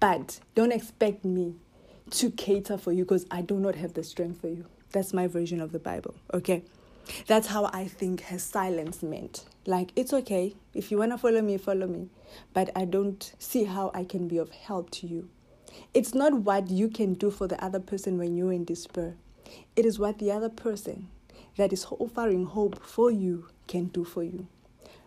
But 0.00 0.40
don't 0.54 0.72
expect 0.72 1.24
me 1.24 1.54
to 2.10 2.30
cater 2.30 2.78
for 2.78 2.92
you 2.92 3.04
because 3.04 3.26
I 3.30 3.42
do 3.42 3.58
not 3.58 3.74
have 3.76 3.94
the 3.94 4.04
strength 4.04 4.40
for 4.40 4.48
you. 4.48 4.66
That's 4.92 5.12
my 5.12 5.26
version 5.26 5.60
of 5.60 5.72
the 5.72 5.78
Bible, 5.78 6.14
okay? 6.32 6.62
That's 7.26 7.46
how 7.48 7.70
I 7.72 7.86
think 7.86 8.22
her 8.22 8.38
silence 8.38 9.02
meant. 9.02 9.44
Like, 9.66 9.90
it's 9.96 10.12
okay. 10.12 10.54
If 10.74 10.90
you 10.90 10.98
want 10.98 11.12
to 11.12 11.18
follow 11.18 11.40
me, 11.40 11.56
follow 11.58 11.86
me. 11.86 12.08
But 12.52 12.70
I 12.76 12.84
don't 12.84 13.32
see 13.38 13.64
how 13.64 13.90
I 13.94 14.04
can 14.04 14.28
be 14.28 14.38
of 14.38 14.50
help 14.50 14.90
to 14.92 15.06
you. 15.06 15.28
It's 15.94 16.14
not 16.14 16.32
what 16.32 16.70
you 16.70 16.88
can 16.88 17.14
do 17.14 17.30
for 17.30 17.46
the 17.46 17.62
other 17.62 17.80
person 17.80 18.18
when 18.18 18.36
you're 18.36 18.52
in 18.52 18.64
despair, 18.64 19.14
it 19.74 19.84
is 19.84 19.98
what 19.98 20.18
the 20.18 20.30
other 20.30 20.48
person 20.48 21.08
that 21.56 21.72
is 21.72 21.86
offering 21.90 22.46
hope 22.46 22.82
for 22.82 23.10
you 23.10 23.48
can 23.66 23.86
do 23.86 24.04
for 24.04 24.22
you. 24.22 24.46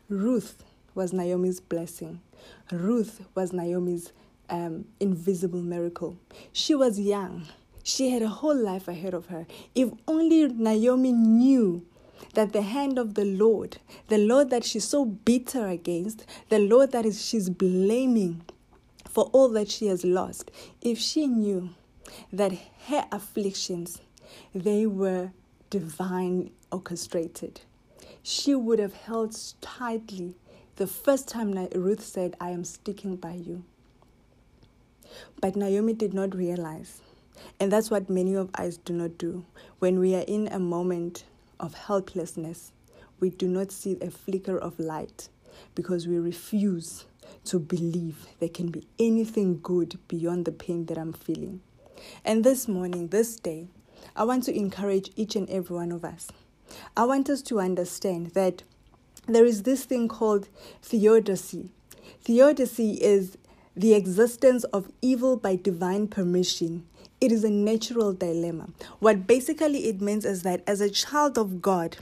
Ruth 0.07 0.63
was 0.95 1.13
Naomi's 1.13 1.59
blessing, 1.59 2.21
Ruth 2.71 3.21
was 3.35 3.53
Naomi's 3.53 4.11
um, 4.49 4.85
invisible 4.99 5.61
miracle. 5.61 6.17
She 6.51 6.75
was 6.75 6.99
young. 6.99 7.47
She 7.83 8.09
had 8.11 8.21
a 8.21 8.27
whole 8.27 8.55
life 8.55 8.87
ahead 8.87 9.13
of 9.13 9.27
her. 9.27 9.45
If 9.75 9.89
only 10.07 10.47
Naomi 10.47 11.11
knew 11.11 11.85
that 12.33 12.53
the 12.53 12.61
hand 12.61 12.97
of 12.99 13.15
the 13.15 13.25
Lord, 13.25 13.77
the 14.07 14.17
Lord 14.17 14.49
that 14.49 14.63
she's 14.63 14.83
so 14.85 15.05
bitter 15.05 15.67
against, 15.67 16.25
the 16.49 16.59
Lord 16.59 16.91
that 16.91 17.05
is 17.05 17.25
she's 17.25 17.49
blaming 17.49 18.43
for 19.09 19.25
all 19.33 19.49
that 19.49 19.69
she 19.69 19.87
has 19.87 20.03
lost, 20.03 20.51
if 20.81 20.99
she 20.99 21.27
knew 21.27 21.69
that 22.31 22.53
her 22.87 23.05
afflictions 23.11 24.01
they 24.53 24.85
were 24.85 25.31
divine 25.69 26.51
orchestrated. 26.71 27.61
She 28.21 28.53
would 28.55 28.79
have 28.79 28.93
held 28.93 29.35
tightly 29.61 30.35
the 30.75 30.87
first 30.87 31.27
time 31.27 31.53
Ruth 31.75 32.03
said, 32.03 32.35
I 32.39 32.51
am 32.51 32.63
sticking 32.63 33.15
by 33.15 33.33
you. 33.33 33.63
But 35.41 35.55
Naomi 35.55 35.93
did 35.93 36.13
not 36.13 36.35
realize. 36.35 37.01
And 37.59 37.71
that's 37.71 37.89
what 37.89 38.09
many 38.09 38.35
of 38.35 38.49
us 38.55 38.77
do 38.77 38.93
not 38.93 39.17
do. 39.17 39.45
When 39.79 39.99
we 39.99 40.15
are 40.15 40.25
in 40.27 40.47
a 40.47 40.59
moment 40.59 41.23
of 41.59 41.73
helplessness, 41.73 42.71
we 43.19 43.29
do 43.29 43.47
not 43.47 43.71
see 43.71 43.97
a 44.01 44.11
flicker 44.11 44.57
of 44.57 44.79
light 44.79 45.29
because 45.75 46.07
we 46.07 46.17
refuse 46.17 47.05
to 47.45 47.59
believe 47.59 48.27
there 48.39 48.49
can 48.49 48.69
be 48.69 48.87
anything 48.97 49.59
good 49.61 49.97
beyond 50.07 50.45
the 50.45 50.51
pain 50.51 50.85
that 50.85 50.97
I'm 50.97 51.13
feeling. 51.13 51.61
And 52.23 52.43
this 52.43 52.67
morning, 52.67 53.07
this 53.07 53.35
day, 53.35 53.67
I 54.15 54.23
want 54.23 54.43
to 54.45 54.55
encourage 54.55 55.11
each 55.15 55.35
and 55.35 55.49
every 55.49 55.75
one 55.75 55.91
of 55.91 56.05
us. 56.05 56.29
I 56.95 57.03
want 57.05 57.29
us 57.29 57.41
to 57.43 57.59
understand 57.59 58.27
that 58.27 58.63
there 59.27 59.45
is 59.45 59.63
this 59.63 59.85
thing 59.85 60.07
called 60.07 60.47
theodicy. 60.81 61.71
Theodicy 62.21 62.93
is 62.93 63.37
the 63.75 63.93
existence 63.93 64.63
of 64.65 64.91
evil 65.01 65.37
by 65.37 65.55
divine 65.55 66.07
permission. 66.07 66.85
It 67.21 67.33
is 67.33 67.43
a 67.43 67.49
natural 67.49 68.13
dilemma. 68.13 68.69
What 68.99 69.27
basically 69.27 69.87
it 69.87 69.99
means 69.99 70.23
is 70.23 70.43
that 70.43 70.63
as 70.65 70.79
a 70.79 70.89
child 70.89 71.37
of 71.37 71.61
God, 71.61 71.97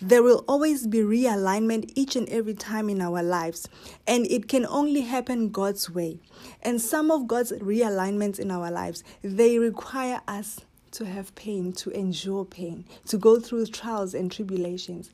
there 0.00 0.22
will 0.22 0.44
always 0.48 0.86
be 0.86 1.00
realignment 1.00 1.92
each 1.94 2.16
and 2.16 2.28
every 2.30 2.54
time 2.54 2.88
in 2.88 3.02
our 3.02 3.22
lives, 3.22 3.68
and 4.06 4.26
it 4.26 4.48
can 4.48 4.64
only 4.64 5.02
happen 5.02 5.50
God's 5.50 5.90
way. 5.90 6.20
And 6.62 6.80
some 6.80 7.10
of 7.10 7.26
God's 7.26 7.52
realignments 7.52 8.38
in 8.38 8.50
our 8.50 8.70
lives, 8.70 9.04
they 9.22 9.58
require 9.58 10.22
us 10.26 10.60
to 10.92 11.04
have 11.04 11.34
pain, 11.34 11.72
to 11.72 11.90
endure 11.90 12.44
pain, 12.44 12.86
to 13.06 13.18
go 13.18 13.38
through 13.40 13.66
trials 13.66 14.14
and 14.14 14.32
tribulations. 14.32 15.10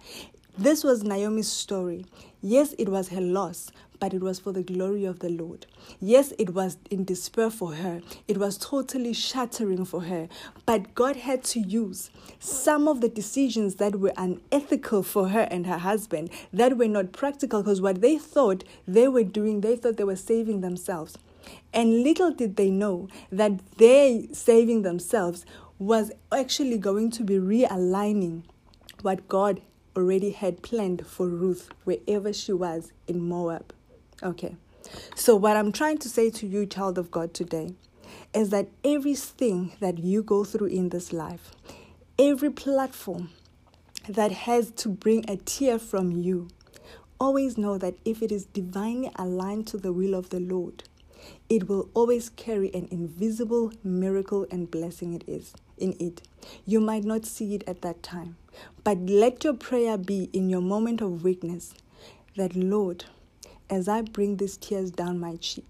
This 0.56 0.82
was 0.82 1.04
Naomi's 1.04 1.50
story. 1.50 2.04
Yes, 2.40 2.74
it 2.78 2.88
was 2.88 3.08
her 3.08 3.20
loss, 3.20 3.70
but 4.00 4.14
it 4.14 4.20
was 4.20 4.38
for 4.38 4.52
the 4.52 4.62
glory 4.62 5.04
of 5.04 5.18
the 5.20 5.28
Lord. 5.28 5.66
Yes, 6.00 6.32
it 6.38 6.54
was 6.54 6.78
in 6.90 7.04
despair 7.04 7.50
for 7.50 7.74
her. 7.74 8.00
It 8.26 8.38
was 8.38 8.58
totally 8.58 9.12
shattering 9.12 9.84
for 9.84 10.02
her. 10.02 10.28
But 10.66 10.94
God 10.94 11.16
had 11.16 11.44
to 11.44 11.60
use 11.60 12.10
some 12.38 12.88
of 12.88 13.00
the 13.00 13.08
decisions 13.08 13.76
that 13.76 14.00
were 14.00 14.12
unethical 14.16 15.02
for 15.02 15.28
her 15.28 15.48
and 15.50 15.66
her 15.66 15.78
husband, 15.78 16.30
that 16.52 16.76
were 16.76 16.88
not 16.88 17.12
practical, 17.12 17.62
because 17.62 17.80
what 17.80 18.00
they 18.00 18.18
thought 18.18 18.64
they 18.86 19.08
were 19.08 19.24
doing, 19.24 19.60
they 19.60 19.76
thought 19.76 19.96
they 19.96 20.04
were 20.04 20.16
saving 20.16 20.60
themselves. 20.60 21.18
And 21.72 22.02
little 22.02 22.30
did 22.30 22.56
they 22.56 22.70
know 22.70 23.08
that 23.30 23.60
they 23.76 24.28
saving 24.32 24.82
themselves 24.82 25.44
was 25.78 26.10
actually 26.32 26.78
going 26.78 27.10
to 27.12 27.24
be 27.24 27.34
realigning 27.34 28.42
what 29.02 29.28
God 29.28 29.60
already 29.96 30.30
had 30.30 30.62
planned 30.62 31.06
for 31.06 31.26
Ruth 31.26 31.70
wherever 31.84 32.32
she 32.32 32.52
was 32.52 32.92
in 33.06 33.20
Moab. 33.22 33.72
Okay. 34.22 34.56
So, 35.14 35.36
what 35.36 35.56
I'm 35.56 35.70
trying 35.70 35.98
to 35.98 36.08
say 36.08 36.30
to 36.30 36.46
you, 36.46 36.66
child 36.66 36.98
of 36.98 37.10
God, 37.10 37.34
today 37.34 37.74
is 38.34 38.50
that 38.50 38.68
everything 38.84 39.72
that 39.80 39.98
you 39.98 40.22
go 40.22 40.44
through 40.44 40.68
in 40.68 40.88
this 40.88 41.12
life, 41.12 41.52
every 42.18 42.50
platform 42.50 43.30
that 44.08 44.32
has 44.32 44.70
to 44.72 44.88
bring 44.88 45.28
a 45.28 45.36
tear 45.36 45.78
from 45.78 46.10
you, 46.10 46.48
always 47.20 47.58
know 47.58 47.78
that 47.78 47.94
if 48.04 48.22
it 48.22 48.32
is 48.32 48.46
divinely 48.46 49.10
aligned 49.16 49.66
to 49.68 49.76
the 49.76 49.92
will 49.92 50.14
of 50.14 50.30
the 50.30 50.40
Lord, 50.40 50.84
it 51.48 51.68
will 51.68 51.88
always 51.94 52.28
carry 52.30 52.72
an 52.74 52.88
invisible 52.90 53.72
miracle 53.84 54.46
and 54.50 54.70
blessing 54.70 55.14
it 55.14 55.24
is 55.28 55.52
in 55.76 55.94
it. 56.00 56.22
You 56.64 56.80
might 56.80 57.04
not 57.04 57.24
see 57.24 57.54
it 57.54 57.64
at 57.66 57.82
that 57.82 58.02
time, 58.02 58.36
but 58.82 58.98
let 58.98 59.44
your 59.44 59.54
prayer 59.54 59.96
be 59.96 60.30
in 60.32 60.50
your 60.50 60.62
moment 60.62 61.00
of 61.00 61.22
weakness 61.22 61.74
that, 62.36 62.56
Lord, 62.56 63.04
as 63.70 63.88
I 63.88 64.02
bring 64.02 64.36
these 64.36 64.56
tears 64.56 64.90
down 64.90 65.18
my 65.18 65.36
cheek, 65.36 65.66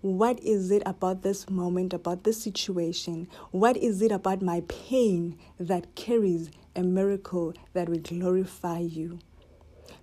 what 0.00 0.40
is 0.40 0.70
it 0.70 0.82
about 0.86 1.22
this 1.22 1.48
moment, 1.50 1.92
about 1.92 2.24
this 2.24 2.40
situation? 2.40 3.28
What 3.50 3.76
is 3.76 4.00
it 4.02 4.12
about 4.12 4.42
my 4.42 4.62
pain 4.68 5.38
that 5.58 5.94
carries 5.94 6.50
a 6.76 6.82
miracle 6.82 7.54
that 7.72 7.88
will 7.88 7.98
glorify 7.98 8.78
you? 8.78 9.18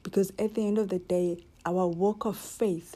Because 0.04 0.32
at 0.40 0.56
the 0.56 0.66
end 0.68 0.78
of 0.78 0.90
the 0.90 1.00
day, 1.00 1.44
our 1.66 1.88
walk 1.88 2.26
of 2.26 2.38
faith 2.38 2.96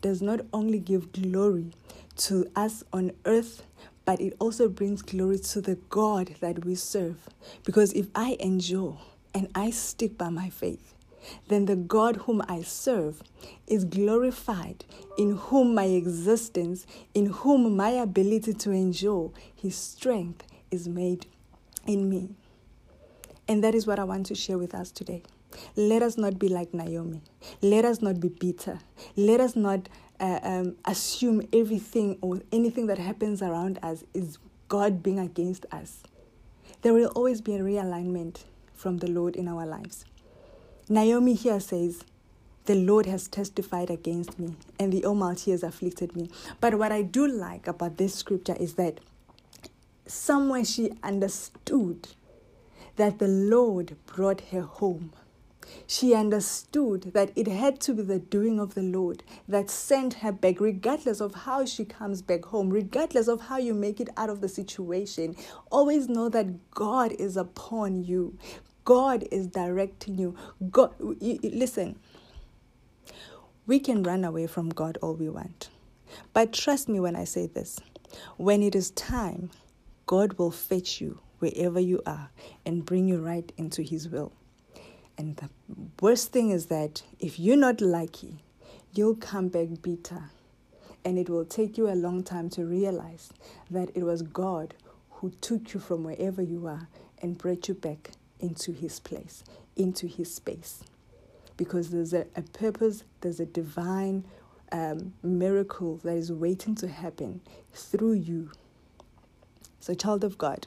does 0.00 0.20
not 0.20 0.40
only 0.52 0.78
give 0.78 1.12
glory 1.12 1.72
to 2.16 2.46
us 2.54 2.84
on 2.92 3.12
earth, 3.24 3.64
but 4.04 4.20
it 4.20 4.34
also 4.38 4.68
brings 4.68 5.02
glory 5.02 5.38
to 5.38 5.60
the 5.60 5.76
God 5.88 6.34
that 6.40 6.64
we 6.64 6.74
serve. 6.74 7.28
Because 7.64 7.92
if 7.92 8.06
I 8.14 8.36
endure 8.40 8.98
and 9.32 9.48
I 9.54 9.70
stick 9.70 10.18
by 10.18 10.28
my 10.28 10.50
faith, 10.50 10.94
then 11.48 11.66
the 11.66 11.76
God 11.76 12.16
whom 12.16 12.42
I 12.48 12.62
serve 12.62 13.22
is 13.66 13.84
glorified, 13.84 14.84
in 15.16 15.36
whom 15.36 15.74
my 15.74 15.84
existence, 15.84 16.86
in 17.14 17.26
whom 17.26 17.76
my 17.76 17.90
ability 17.90 18.54
to 18.54 18.70
endure, 18.70 19.32
his 19.54 19.76
strength 19.76 20.46
is 20.70 20.88
made 20.88 21.26
in 21.86 22.08
me. 22.08 22.30
And 23.48 23.62
that 23.64 23.74
is 23.74 23.86
what 23.86 23.98
I 23.98 24.04
want 24.04 24.26
to 24.26 24.34
share 24.34 24.58
with 24.58 24.74
us 24.74 24.90
today. 24.90 25.22
Let 25.76 26.02
us 26.02 26.16
not 26.16 26.38
be 26.38 26.48
like 26.48 26.72
Naomi. 26.72 27.20
Let 27.60 27.84
us 27.84 28.00
not 28.00 28.20
be 28.20 28.28
bitter. 28.28 28.78
Let 29.16 29.40
us 29.40 29.54
not 29.54 29.88
uh, 30.18 30.40
um, 30.42 30.76
assume 30.84 31.42
everything 31.52 32.18
or 32.22 32.40
anything 32.52 32.86
that 32.86 32.98
happens 32.98 33.42
around 33.42 33.78
us 33.82 34.04
is 34.14 34.38
God 34.68 35.02
being 35.02 35.18
against 35.18 35.66
us. 35.70 36.02
There 36.82 36.94
will 36.94 37.08
always 37.08 37.40
be 37.40 37.54
a 37.56 37.60
realignment 37.60 38.44
from 38.74 38.98
the 38.98 39.08
Lord 39.08 39.36
in 39.36 39.48
our 39.48 39.66
lives. 39.66 40.04
Naomi 40.92 41.32
here 41.32 41.58
says, 41.58 42.04
The 42.66 42.74
Lord 42.74 43.06
has 43.06 43.26
testified 43.26 43.88
against 43.88 44.38
me, 44.38 44.56
and 44.78 44.92
the 44.92 45.06
Almighty 45.06 45.50
has 45.50 45.62
afflicted 45.62 46.14
me. 46.14 46.28
But 46.60 46.74
what 46.74 46.92
I 46.92 47.00
do 47.00 47.26
like 47.26 47.66
about 47.66 47.96
this 47.96 48.14
scripture 48.14 48.56
is 48.60 48.74
that 48.74 49.00
somewhere 50.06 50.66
she 50.66 50.92
understood 51.02 52.08
that 52.96 53.18
the 53.18 53.26
Lord 53.26 53.96
brought 54.04 54.42
her 54.52 54.60
home 54.60 55.14
she 55.86 56.14
understood 56.14 57.12
that 57.14 57.32
it 57.36 57.46
had 57.46 57.80
to 57.82 57.94
be 57.94 58.02
the 58.02 58.18
doing 58.18 58.58
of 58.60 58.74
the 58.74 58.82
Lord 58.82 59.22
that 59.48 59.70
sent 59.70 60.14
her 60.14 60.32
back, 60.32 60.60
regardless 60.60 61.20
of 61.20 61.34
how 61.34 61.64
she 61.64 61.84
comes 61.84 62.22
back 62.22 62.46
home, 62.46 62.70
regardless 62.70 63.28
of 63.28 63.42
how 63.42 63.58
you 63.58 63.74
make 63.74 64.00
it 64.00 64.08
out 64.16 64.30
of 64.30 64.40
the 64.40 64.48
situation. 64.48 65.36
Always 65.70 66.08
know 66.08 66.28
that 66.30 66.70
God 66.70 67.12
is 67.12 67.36
upon 67.36 68.04
you, 68.04 68.36
God 68.84 69.24
is 69.30 69.46
directing 69.46 70.18
you. 70.18 70.36
God, 70.70 70.94
you, 71.20 71.38
listen, 71.42 71.98
we 73.66 73.78
can 73.78 74.02
run 74.02 74.24
away 74.24 74.46
from 74.46 74.70
God 74.70 74.98
all 75.00 75.14
we 75.14 75.28
want. 75.28 75.68
But 76.32 76.52
trust 76.52 76.88
me 76.88 77.00
when 77.00 77.16
I 77.16 77.24
say 77.24 77.46
this 77.46 77.80
when 78.36 78.62
it 78.62 78.74
is 78.74 78.90
time, 78.90 79.50
God 80.06 80.34
will 80.34 80.50
fetch 80.50 81.00
you 81.00 81.20
wherever 81.38 81.80
you 81.80 82.02
are 82.06 82.30
and 82.66 82.84
bring 82.84 83.08
you 83.08 83.18
right 83.18 83.50
into 83.56 83.82
His 83.82 84.08
will. 84.08 84.32
And 85.16 85.36
the 85.36 85.48
worst 86.00 86.32
thing 86.32 86.50
is 86.50 86.66
that 86.66 87.02
if 87.18 87.38
you're 87.38 87.56
not 87.56 87.80
lucky, 87.80 88.42
you'll 88.92 89.16
come 89.16 89.48
back 89.48 89.68
bitter. 89.82 90.30
And 91.04 91.18
it 91.18 91.28
will 91.28 91.44
take 91.44 91.76
you 91.76 91.88
a 91.90 91.94
long 91.94 92.22
time 92.22 92.48
to 92.50 92.64
realize 92.64 93.32
that 93.70 93.90
it 93.94 94.04
was 94.04 94.22
God 94.22 94.74
who 95.10 95.30
took 95.40 95.74
you 95.74 95.80
from 95.80 96.04
wherever 96.04 96.42
you 96.42 96.66
are 96.66 96.88
and 97.20 97.38
brought 97.38 97.68
you 97.68 97.74
back 97.74 98.12
into 98.42 98.72
His 98.72 99.00
place, 99.00 99.42
into 99.76 100.06
His 100.06 100.34
space. 100.34 100.84
Because 101.56 101.90
there's 101.90 102.12
a, 102.12 102.26
a 102.36 102.42
purpose, 102.42 103.04
there's 103.22 103.40
a 103.40 103.46
divine 103.46 104.24
um, 104.72 105.12
miracle 105.22 105.98
that 105.98 106.16
is 106.16 106.32
waiting 106.32 106.74
to 106.76 106.88
happen 106.88 107.40
through 107.72 108.14
you. 108.14 108.50
So, 109.80 109.94
child 109.94 110.24
of 110.24 110.38
God, 110.38 110.66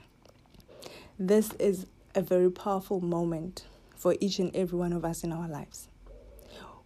this 1.19 1.51
is 1.53 1.85
a 2.13 2.21
very 2.21 2.51
powerful 2.51 3.01
moment 3.01 3.65
for 3.95 4.15
each 4.19 4.39
and 4.39 4.55
every 4.55 4.77
one 4.77 4.93
of 4.93 5.03
us 5.03 5.23
in 5.23 5.31
our 5.31 5.47
lives. 5.47 5.87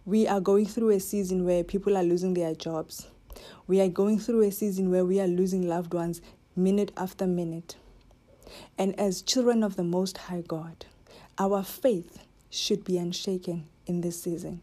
We 0.04 0.26
are 0.26 0.40
going 0.40 0.66
through 0.66 0.90
a 0.90 1.00
season 1.00 1.44
where 1.44 1.62
people 1.62 1.96
are 1.96 2.02
losing 2.02 2.34
their 2.34 2.54
jobs. 2.54 3.06
We 3.66 3.80
are 3.80 3.88
going 3.88 4.18
through 4.18 4.42
a 4.42 4.50
season 4.50 4.90
where 4.90 5.04
we 5.04 5.20
are 5.20 5.26
losing 5.26 5.68
loved 5.68 5.92
ones 5.92 6.20
minute 6.56 6.92
after 6.96 7.26
minute. 7.26 7.76
And 8.78 8.98
as 8.98 9.22
children 9.22 9.62
of 9.62 9.76
the 9.76 9.84
Most 9.84 10.18
High 10.18 10.42
God, 10.46 10.84
our 11.38 11.62
faith 11.62 12.18
should 12.50 12.84
be 12.84 12.98
unshaken 12.98 13.66
in 13.86 14.00
this 14.00 14.22
season. 14.22 14.60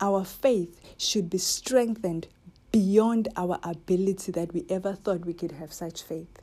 Our 0.00 0.24
faith 0.24 0.80
should 0.98 1.30
be 1.30 1.38
strengthened 1.38 2.26
beyond 2.72 3.28
our 3.36 3.58
ability 3.62 4.32
that 4.32 4.52
we 4.52 4.64
ever 4.68 4.94
thought 4.94 5.24
we 5.24 5.32
could 5.32 5.52
have 5.52 5.72
such 5.72 6.02
faith. 6.02 6.40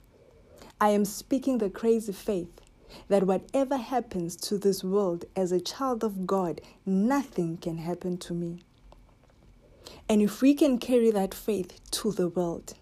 I 0.80 0.90
am 0.90 1.06
speaking 1.06 1.58
the 1.58 1.70
crazy 1.70 2.14
faith 2.14 2.62
that 3.08 3.24
whatever 3.24 3.78
happens 3.78 4.36
to 4.38 4.58
this 4.58 4.84
world 4.84 5.26
as 5.36 5.52
a 5.52 5.60
child 5.60 6.04
of 6.04 6.26
God, 6.26 6.62
nothing 6.86 7.58
can 7.58 7.78
happen 7.78 8.18
to 8.20 8.34
me. 8.34 8.64
And 10.08 10.22
if 10.22 10.42
we 10.42 10.54
can 10.54 10.78
carry 10.78 11.12
that 11.12 11.34
faith 11.34 11.80
to 11.92 12.12
the 12.12 12.30
world, 12.30 12.74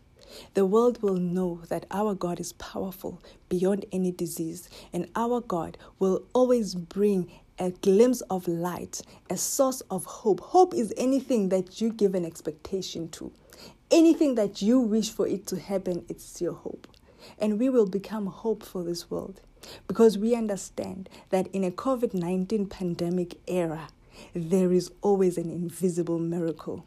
The 0.53 0.65
world 0.65 1.01
will 1.01 1.17
know 1.17 1.61
that 1.69 1.85
our 1.91 2.13
God 2.13 2.39
is 2.39 2.53
powerful 2.53 3.21
beyond 3.47 3.85
any 3.91 4.11
disease, 4.11 4.69
and 4.93 5.09
our 5.15 5.41
God 5.41 5.77
will 5.97 6.23
always 6.33 6.75
bring 6.75 7.31
a 7.57 7.71
glimpse 7.71 8.21
of 8.21 8.47
light, 8.47 9.01
a 9.29 9.37
source 9.37 9.81
of 9.91 10.05
hope. 10.05 10.39
Hope 10.39 10.73
is 10.73 10.93
anything 10.97 11.49
that 11.49 11.81
you 11.81 11.91
give 11.91 12.15
an 12.15 12.25
expectation 12.25 13.09
to. 13.09 13.31
Anything 13.91 14.35
that 14.35 14.61
you 14.61 14.79
wish 14.79 15.09
for 15.09 15.27
it 15.27 15.47
to 15.47 15.59
happen, 15.59 16.05
it's 16.07 16.41
your 16.41 16.53
hope. 16.53 16.87
And 17.37 17.59
we 17.59 17.69
will 17.69 17.87
become 17.87 18.27
hope 18.27 18.63
for 18.63 18.83
this 18.83 19.11
world 19.11 19.41
because 19.87 20.17
we 20.17 20.35
understand 20.35 21.09
that 21.29 21.47
in 21.47 21.63
a 21.63 21.71
COVID 21.71 22.13
19 22.13 22.67
pandemic 22.67 23.37
era, 23.47 23.89
there 24.33 24.71
is 24.71 24.91
always 25.01 25.37
an 25.37 25.49
invisible 25.49 26.19
miracle 26.19 26.85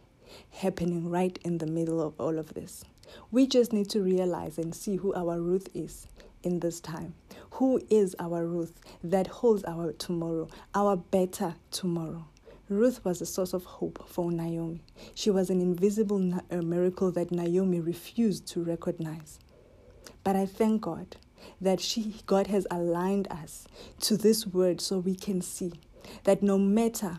happening 0.51 1.11
right 1.11 1.39
in 1.45 1.59
the 1.59 1.67
middle 1.67 2.01
of 2.01 2.19
all 2.19 2.39
of 2.39 2.55
this. 2.55 2.85
We 3.31 3.47
just 3.47 3.73
need 3.73 3.89
to 3.91 4.03
realize 4.03 4.59
and 4.59 4.75
see 4.75 4.97
who 4.97 5.15
our 5.15 5.41
Ruth 5.41 5.69
is 5.75 6.07
in 6.43 6.61
this 6.61 6.81
time. 6.81 7.15
Who 7.53 7.81
is 7.91 8.17
our 8.19 8.47
Ruth 8.47 8.81
that 9.03 9.27
holds 9.27 9.65
our 9.65 9.93
tomorrow, 9.93 10.49
our 10.75 10.97
better 10.97 11.55
tomorrow? 11.71 12.27
Ruth 12.69 13.05
was 13.05 13.21
a 13.21 13.27
source 13.27 13.53
of 13.53 13.65
hope 13.65 14.09
for 14.09 14.31
Naomi. 14.33 14.83
She 15.15 15.31
was 15.31 15.51
an 15.51 15.61
invisible 15.61 16.19
miracle 16.51 17.11
that 17.13 17.31
Naomi 17.31 17.81
refused 17.81 18.47
to 18.49 18.63
recognize. 18.63 19.39
But 20.25 20.37
I 20.37 20.47
thank 20.47 20.83
God 20.83 21.17
that 21.61 21.81
she, 21.81 22.15
God 22.27 22.47
has 22.47 22.67
aligned 22.71 23.29
us 23.29 23.67
to 24.01 24.17
this 24.17 24.47
word 24.47 24.81
so 24.81 24.99
we 24.99 25.15
can 25.15 25.43
see 25.43 25.73
that 26.25 26.43
no 26.43 26.57
matter 26.59 27.19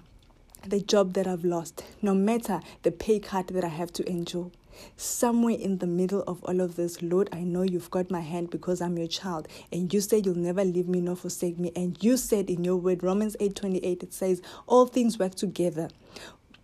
the 0.67 0.79
job 0.79 1.13
that 1.13 1.27
I've 1.27 1.43
lost, 1.43 1.83
no 2.01 2.15
matter 2.15 2.61
the 2.83 2.91
pay 2.91 3.19
cut 3.19 3.47
that 3.47 3.63
I 3.63 3.69
have 3.69 3.91
to 3.93 4.09
endure, 4.09 4.51
somewhere 4.97 5.55
in 5.55 5.79
the 5.79 5.87
middle 5.87 6.23
of 6.23 6.43
all 6.43 6.61
of 6.61 6.75
this, 6.75 7.01
Lord, 7.01 7.29
I 7.31 7.41
know 7.41 7.63
you've 7.63 7.91
got 7.91 8.11
my 8.11 8.21
hand 8.21 8.49
because 8.49 8.81
I'm 8.81 8.97
your 8.97 9.07
child, 9.07 9.47
and 9.71 9.93
you 9.93 10.01
said 10.01 10.25
you'll 10.25 10.35
never 10.35 10.63
leave 10.63 10.87
me 10.87 11.01
nor 11.01 11.15
forsake 11.15 11.59
me. 11.59 11.71
And 11.75 12.01
you 12.03 12.17
said 12.17 12.49
in 12.49 12.63
your 12.63 12.77
word, 12.77 13.03
Romans 13.03 13.35
8 13.39 13.55
28, 13.55 14.03
it 14.03 14.13
says, 14.13 14.41
All 14.67 14.85
things 14.85 15.19
work 15.19 15.35
together 15.35 15.89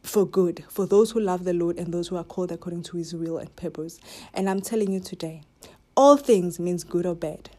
for 0.02 0.26
good 0.26 0.64
for 0.70 0.86
those 0.86 1.12
who 1.12 1.20
love 1.20 1.44
the 1.44 1.54
Lord 1.54 1.78
and 1.78 1.94
those 1.94 2.08
who 2.08 2.16
are 2.16 2.24
called 2.24 2.52
according 2.52 2.84
to 2.84 2.98
his 2.98 3.14
will 3.14 3.38
and 3.38 3.54
purpose. 3.56 4.00
And 4.34 4.50
I'm 4.50 4.62
telling 4.62 4.92
you 4.92 5.00
today, 5.00 5.42
all 5.96 6.18
things 6.18 6.60
means 6.60 6.84
good 6.84 7.06
or 7.06 7.16
bad. 7.16 7.50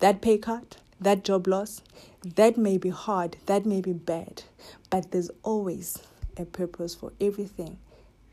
That 0.00 0.20
pay 0.20 0.38
cut, 0.38 0.76
that 1.00 1.24
job 1.24 1.46
loss, 1.46 1.80
that 2.24 2.56
may 2.56 2.78
be 2.78 2.88
hard, 2.90 3.36
that 3.46 3.64
may 3.64 3.80
be 3.80 3.92
bad, 3.92 4.42
but 4.90 5.12
there's 5.12 5.30
always 5.42 5.98
a 6.36 6.44
purpose 6.44 6.94
for 6.94 7.12
everything 7.20 7.78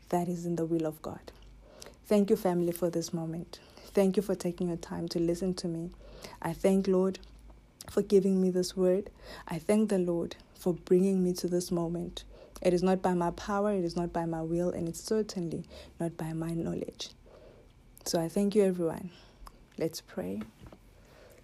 that 0.08 0.28
is 0.28 0.44
in 0.44 0.56
the 0.56 0.66
will 0.66 0.86
of 0.86 1.00
God. 1.02 1.32
Thank 2.06 2.30
you, 2.30 2.36
family, 2.36 2.72
for 2.72 2.90
this 2.90 3.12
moment. 3.12 3.60
Thank 3.94 4.16
you 4.16 4.22
for 4.22 4.34
taking 4.34 4.68
your 4.68 4.76
time 4.76 5.08
to 5.08 5.18
listen 5.18 5.54
to 5.54 5.68
me. 5.68 5.90
I 6.40 6.52
thank 6.52 6.88
Lord 6.88 7.18
for 7.90 8.02
giving 8.02 8.40
me 8.40 8.50
this 8.50 8.76
word. 8.76 9.10
I 9.48 9.58
thank 9.58 9.90
the 9.90 9.98
Lord 9.98 10.36
for 10.54 10.74
bringing 10.74 11.22
me 11.22 11.32
to 11.34 11.48
this 11.48 11.70
moment. 11.70 12.24
It 12.60 12.72
is 12.72 12.82
not 12.82 13.02
by 13.02 13.14
my 13.14 13.30
power, 13.32 13.72
it 13.72 13.84
is 13.84 13.96
not 13.96 14.12
by 14.12 14.24
my 14.24 14.42
will, 14.42 14.70
and 14.70 14.88
it's 14.88 15.02
certainly 15.02 15.64
not 15.98 16.16
by 16.16 16.32
my 16.32 16.52
knowledge. 16.52 17.10
So 18.04 18.20
I 18.20 18.28
thank 18.28 18.54
you, 18.54 18.64
everyone. 18.64 19.10
Let's 19.78 20.00
pray. 20.00 20.42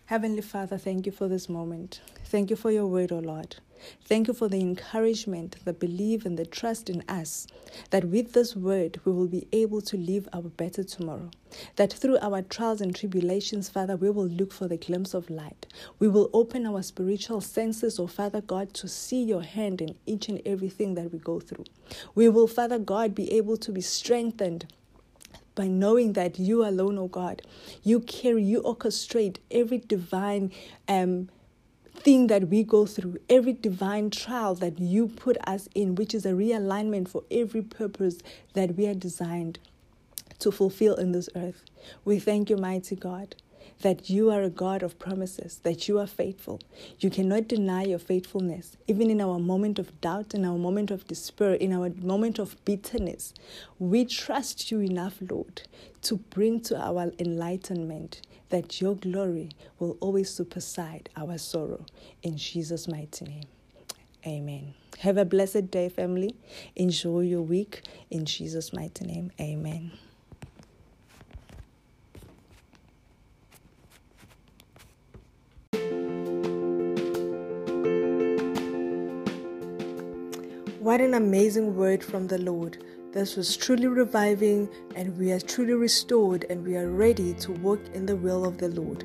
Heavenly 0.07 0.43
Father, 0.43 0.79
thank 0.79 1.07
you 1.07 1.13
for 1.13 1.29
this 1.29 1.49
moment. 1.49 2.01
Thank 2.25 2.51
you 2.51 2.57
for 2.57 2.71
your 2.71 2.87
word, 2.87 3.13
O 3.13 3.17
oh 3.17 3.21
Lord. 3.21 3.57
Thank 4.05 4.29
you 4.29 4.35
for 4.35 4.49
the 4.49 4.61
encouragement, 4.61 5.57
the 5.65 5.73
belief, 5.73 6.25
and 6.25 6.39
the 6.39 6.47
trust 6.47 6.89
in 6.89 7.03
us 7.09 7.47
that 7.91 8.05
with 8.05 8.33
this 8.33 8.57
word 8.57 9.01
we 9.05 9.13
will 9.13 9.27
be 9.27 9.47
able 9.53 9.81
to 9.83 9.97
live 9.97 10.29
our 10.33 10.43
better 10.43 10.85
tomorrow. 10.85 11.31
That 11.77 11.93
through 11.93 12.19
our 12.19 12.43
trials 12.43 12.81
and 12.81 12.95
tribulations, 12.95 13.69
Father, 13.69 13.97
we 13.97 14.11
will 14.11 14.27
look 14.27 14.53
for 14.53 14.69
the 14.69 14.77
glimpse 14.77 15.15
of 15.15 15.31
light. 15.31 15.67
We 15.99 16.09
will 16.09 16.31
open 16.33 16.67
our 16.67 16.83
spiritual 16.83 17.41
senses, 17.41 17.99
O 17.99 18.05
oh 18.05 18.07
Father 18.07 18.41
God, 18.41 18.75
to 18.75 18.89
see 18.89 19.23
your 19.23 19.43
hand 19.43 19.81
in 19.81 19.97
each 20.07 20.29
and 20.29 20.43
everything 20.45 20.95
that 20.95 21.13
we 21.13 21.19
go 21.19 21.41
through. 21.41 21.65
We 22.15 22.29
will, 22.29 22.47
Father 22.47 22.79
God, 22.79 23.15
be 23.15 23.33
able 23.33 23.57
to 23.59 23.73
be 23.73 23.81
strengthened 23.81 24.67
by 25.59 25.67
knowing 25.67 26.13
that 26.13 26.39
you 26.39 26.65
alone, 26.65 26.97
oh 26.99 27.09
God, 27.09 27.43
you 27.83 27.99
carry, 27.99 28.45
you 28.45 28.63
orchestrate 28.63 29.39
every 29.51 29.79
divine 29.79 30.53
um, 30.87 31.31
thing 31.99 32.29
that 32.29 32.49
we 32.49 32.63
go 32.63 32.87
through, 32.87 33.19
every 33.29 33.53
divine 33.53 34.11
trial 34.11 34.55
that 34.57 34.79
you 34.79 35.09
put 35.09 35.37
us 35.47 35.69
in, 35.75 35.95
which 35.95 36.15
is 36.15 36.25
a 36.25 36.33
realignment 36.33 37.09
for 37.09 37.25
every 37.31 37.63
purpose 37.63 38.19
that 38.55 38.77
we 38.77 38.87
are 38.87 38.95
designed 38.95 39.59
to 40.39 40.51
fulfill 40.51 40.95
in 40.95 41.13
this 41.13 41.29
earth. 41.35 41.65
We 42.05 42.19
thank 42.19 42.51
you, 42.51 42.57
mighty 42.57 42.97
God 42.97 43.35
that 43.83 44.11
you 44.11 44.31
are 44.31 44.43
a 44.43 44.51
God 44.51 44.83
of 44.83 44.99
promises, 44.99 45.61
that 45.63 45.89
you 45.89 45.99
are 45.99 46.07
faithful. 46.07 46.61
You 46.99 47.11
cannot 47.11 47.49
deny 47.49 47.85
your 47.85 47.99
faithfulness, 47.99 48.77
even 48.87 49.11
in 49.11 49.21
our 49.21 49.39
moment 49.39 49.79
of 49.79 50.01
doubt, 50.01 50.35
in 50.35 50.45
our 50.45 50.59
moment 50.59 50.91
of 50.91 51.07
despair, 51.07 51.55
in 51.55 51.73
our 51.73 51.91
moment 52.03 52.39
of 52.39 52.63
bitterness. 52.65 53.35
We 53.79 54.05
trust 54.05 54.71
you 54.71 54.81
enough, 54.81 55.19
Lord, 55.21 55.63
to 56.03 56.17
bring 56.17 56.61
to 56.63 56.81
our 56.81 57.13
enlightenment 57.19 58.21
that 58.51 58.81
your 58.81 58.95
glory 58.97 59.51
will 59.79 59.97
always 60.01 60.31
supersede 60.31 61.09
our 61.17 61.39
sorrow. 61.39 61.85
In 62.23 62.37
Jesus' 62.37 62.89
mighty 62.89 63.25
name. 63.25 63.45
Amen. 64.27 64.75
Have 65.01 65.17
a 65.17 65.25
blessed 65.25 65.71
day, 65.71 65.89
family. 65.89 66.35
Enjoy 66.77 67.21
your 67.21 67.43
week. 67.43 67.83
In 68.11 68.25
Jesus' 68.25 68.73
mighty 68.73 69.05
name. 69.07 69.31
Amen. 69.41 69.93
What 80.81 81.01
an 81.01 81.15
amazing 81.15 81.77
word 81.77 82.03
from 82.03 82.29
the 82.29 82.39
Lord. 82.39 82.83
This 83.11 83.37
was 83.37 83.57
truly 83.57 83.87
reviving, 83.87 84.69
and 84.95 85.17
we 85.17 85.33
are 85.33 85.41
truly 85.41 85.73
restored, 85.73 86.45
and 86.51 86.65
we 86.65 86.77
are 86.77 86.91
ready 86.91 87.33
to 87.35 87.53
walk 87.53 87.81
in 87.95 88.05
the 88.05 88.17
will 88.17 88.45
of 88.45 88.59
the 88.59 88.69
Lord. 88.69 89.05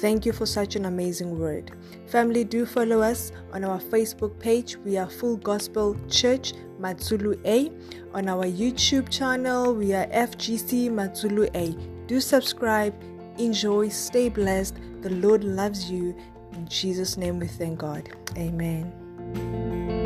Thank 0.00 0.26
you 0.26 0.32
for 0.32 0.44
such 0.44 0.74
an 0.74 0.86
amazing 0.86 1.38
word. 1.38 1.70
Family, 2.06 2.42
do 2.42 2.66
follow 2.66 3.00
us 3.00 3.30
on 3.52 3.64
our 3.64 3.78
Facebook 3.78 4.38
page. 4.40 4.76
We 4.78 4.98
are 4.98 5.08
Full 5.08 5.36
Gospel 5.36 5.96
Church 6.08 6.52
Matsulu 6.80 7.40
A. 7.46 7.70
On 8.12 8.28
our 8.28 8.44
YouTube 8.44 9.08
channel, 9.08 9.72
we 9.72 9.94
are 9.94 10.06
FGC 10.06 10.90
Matsulu 10.90 11.48
A. 11.54 11.76
Do 12.06 12.20
subscribe, 12.20 12.94
enjoy, 13.38 13.88
stay 13.88 14.28
blessed. 14.28 14.76
The 15.02 15.10
Lord 15.10 15.44
loves 15.44 15.90
you. 15.90 16.16
In 16.54 16.66
Jesus' 16.68 17.16
name 17.16 17.38
we 17.38 17.46
thank 17.46 17.78
God. 17.78 18.08
Amen. 18.36 20.03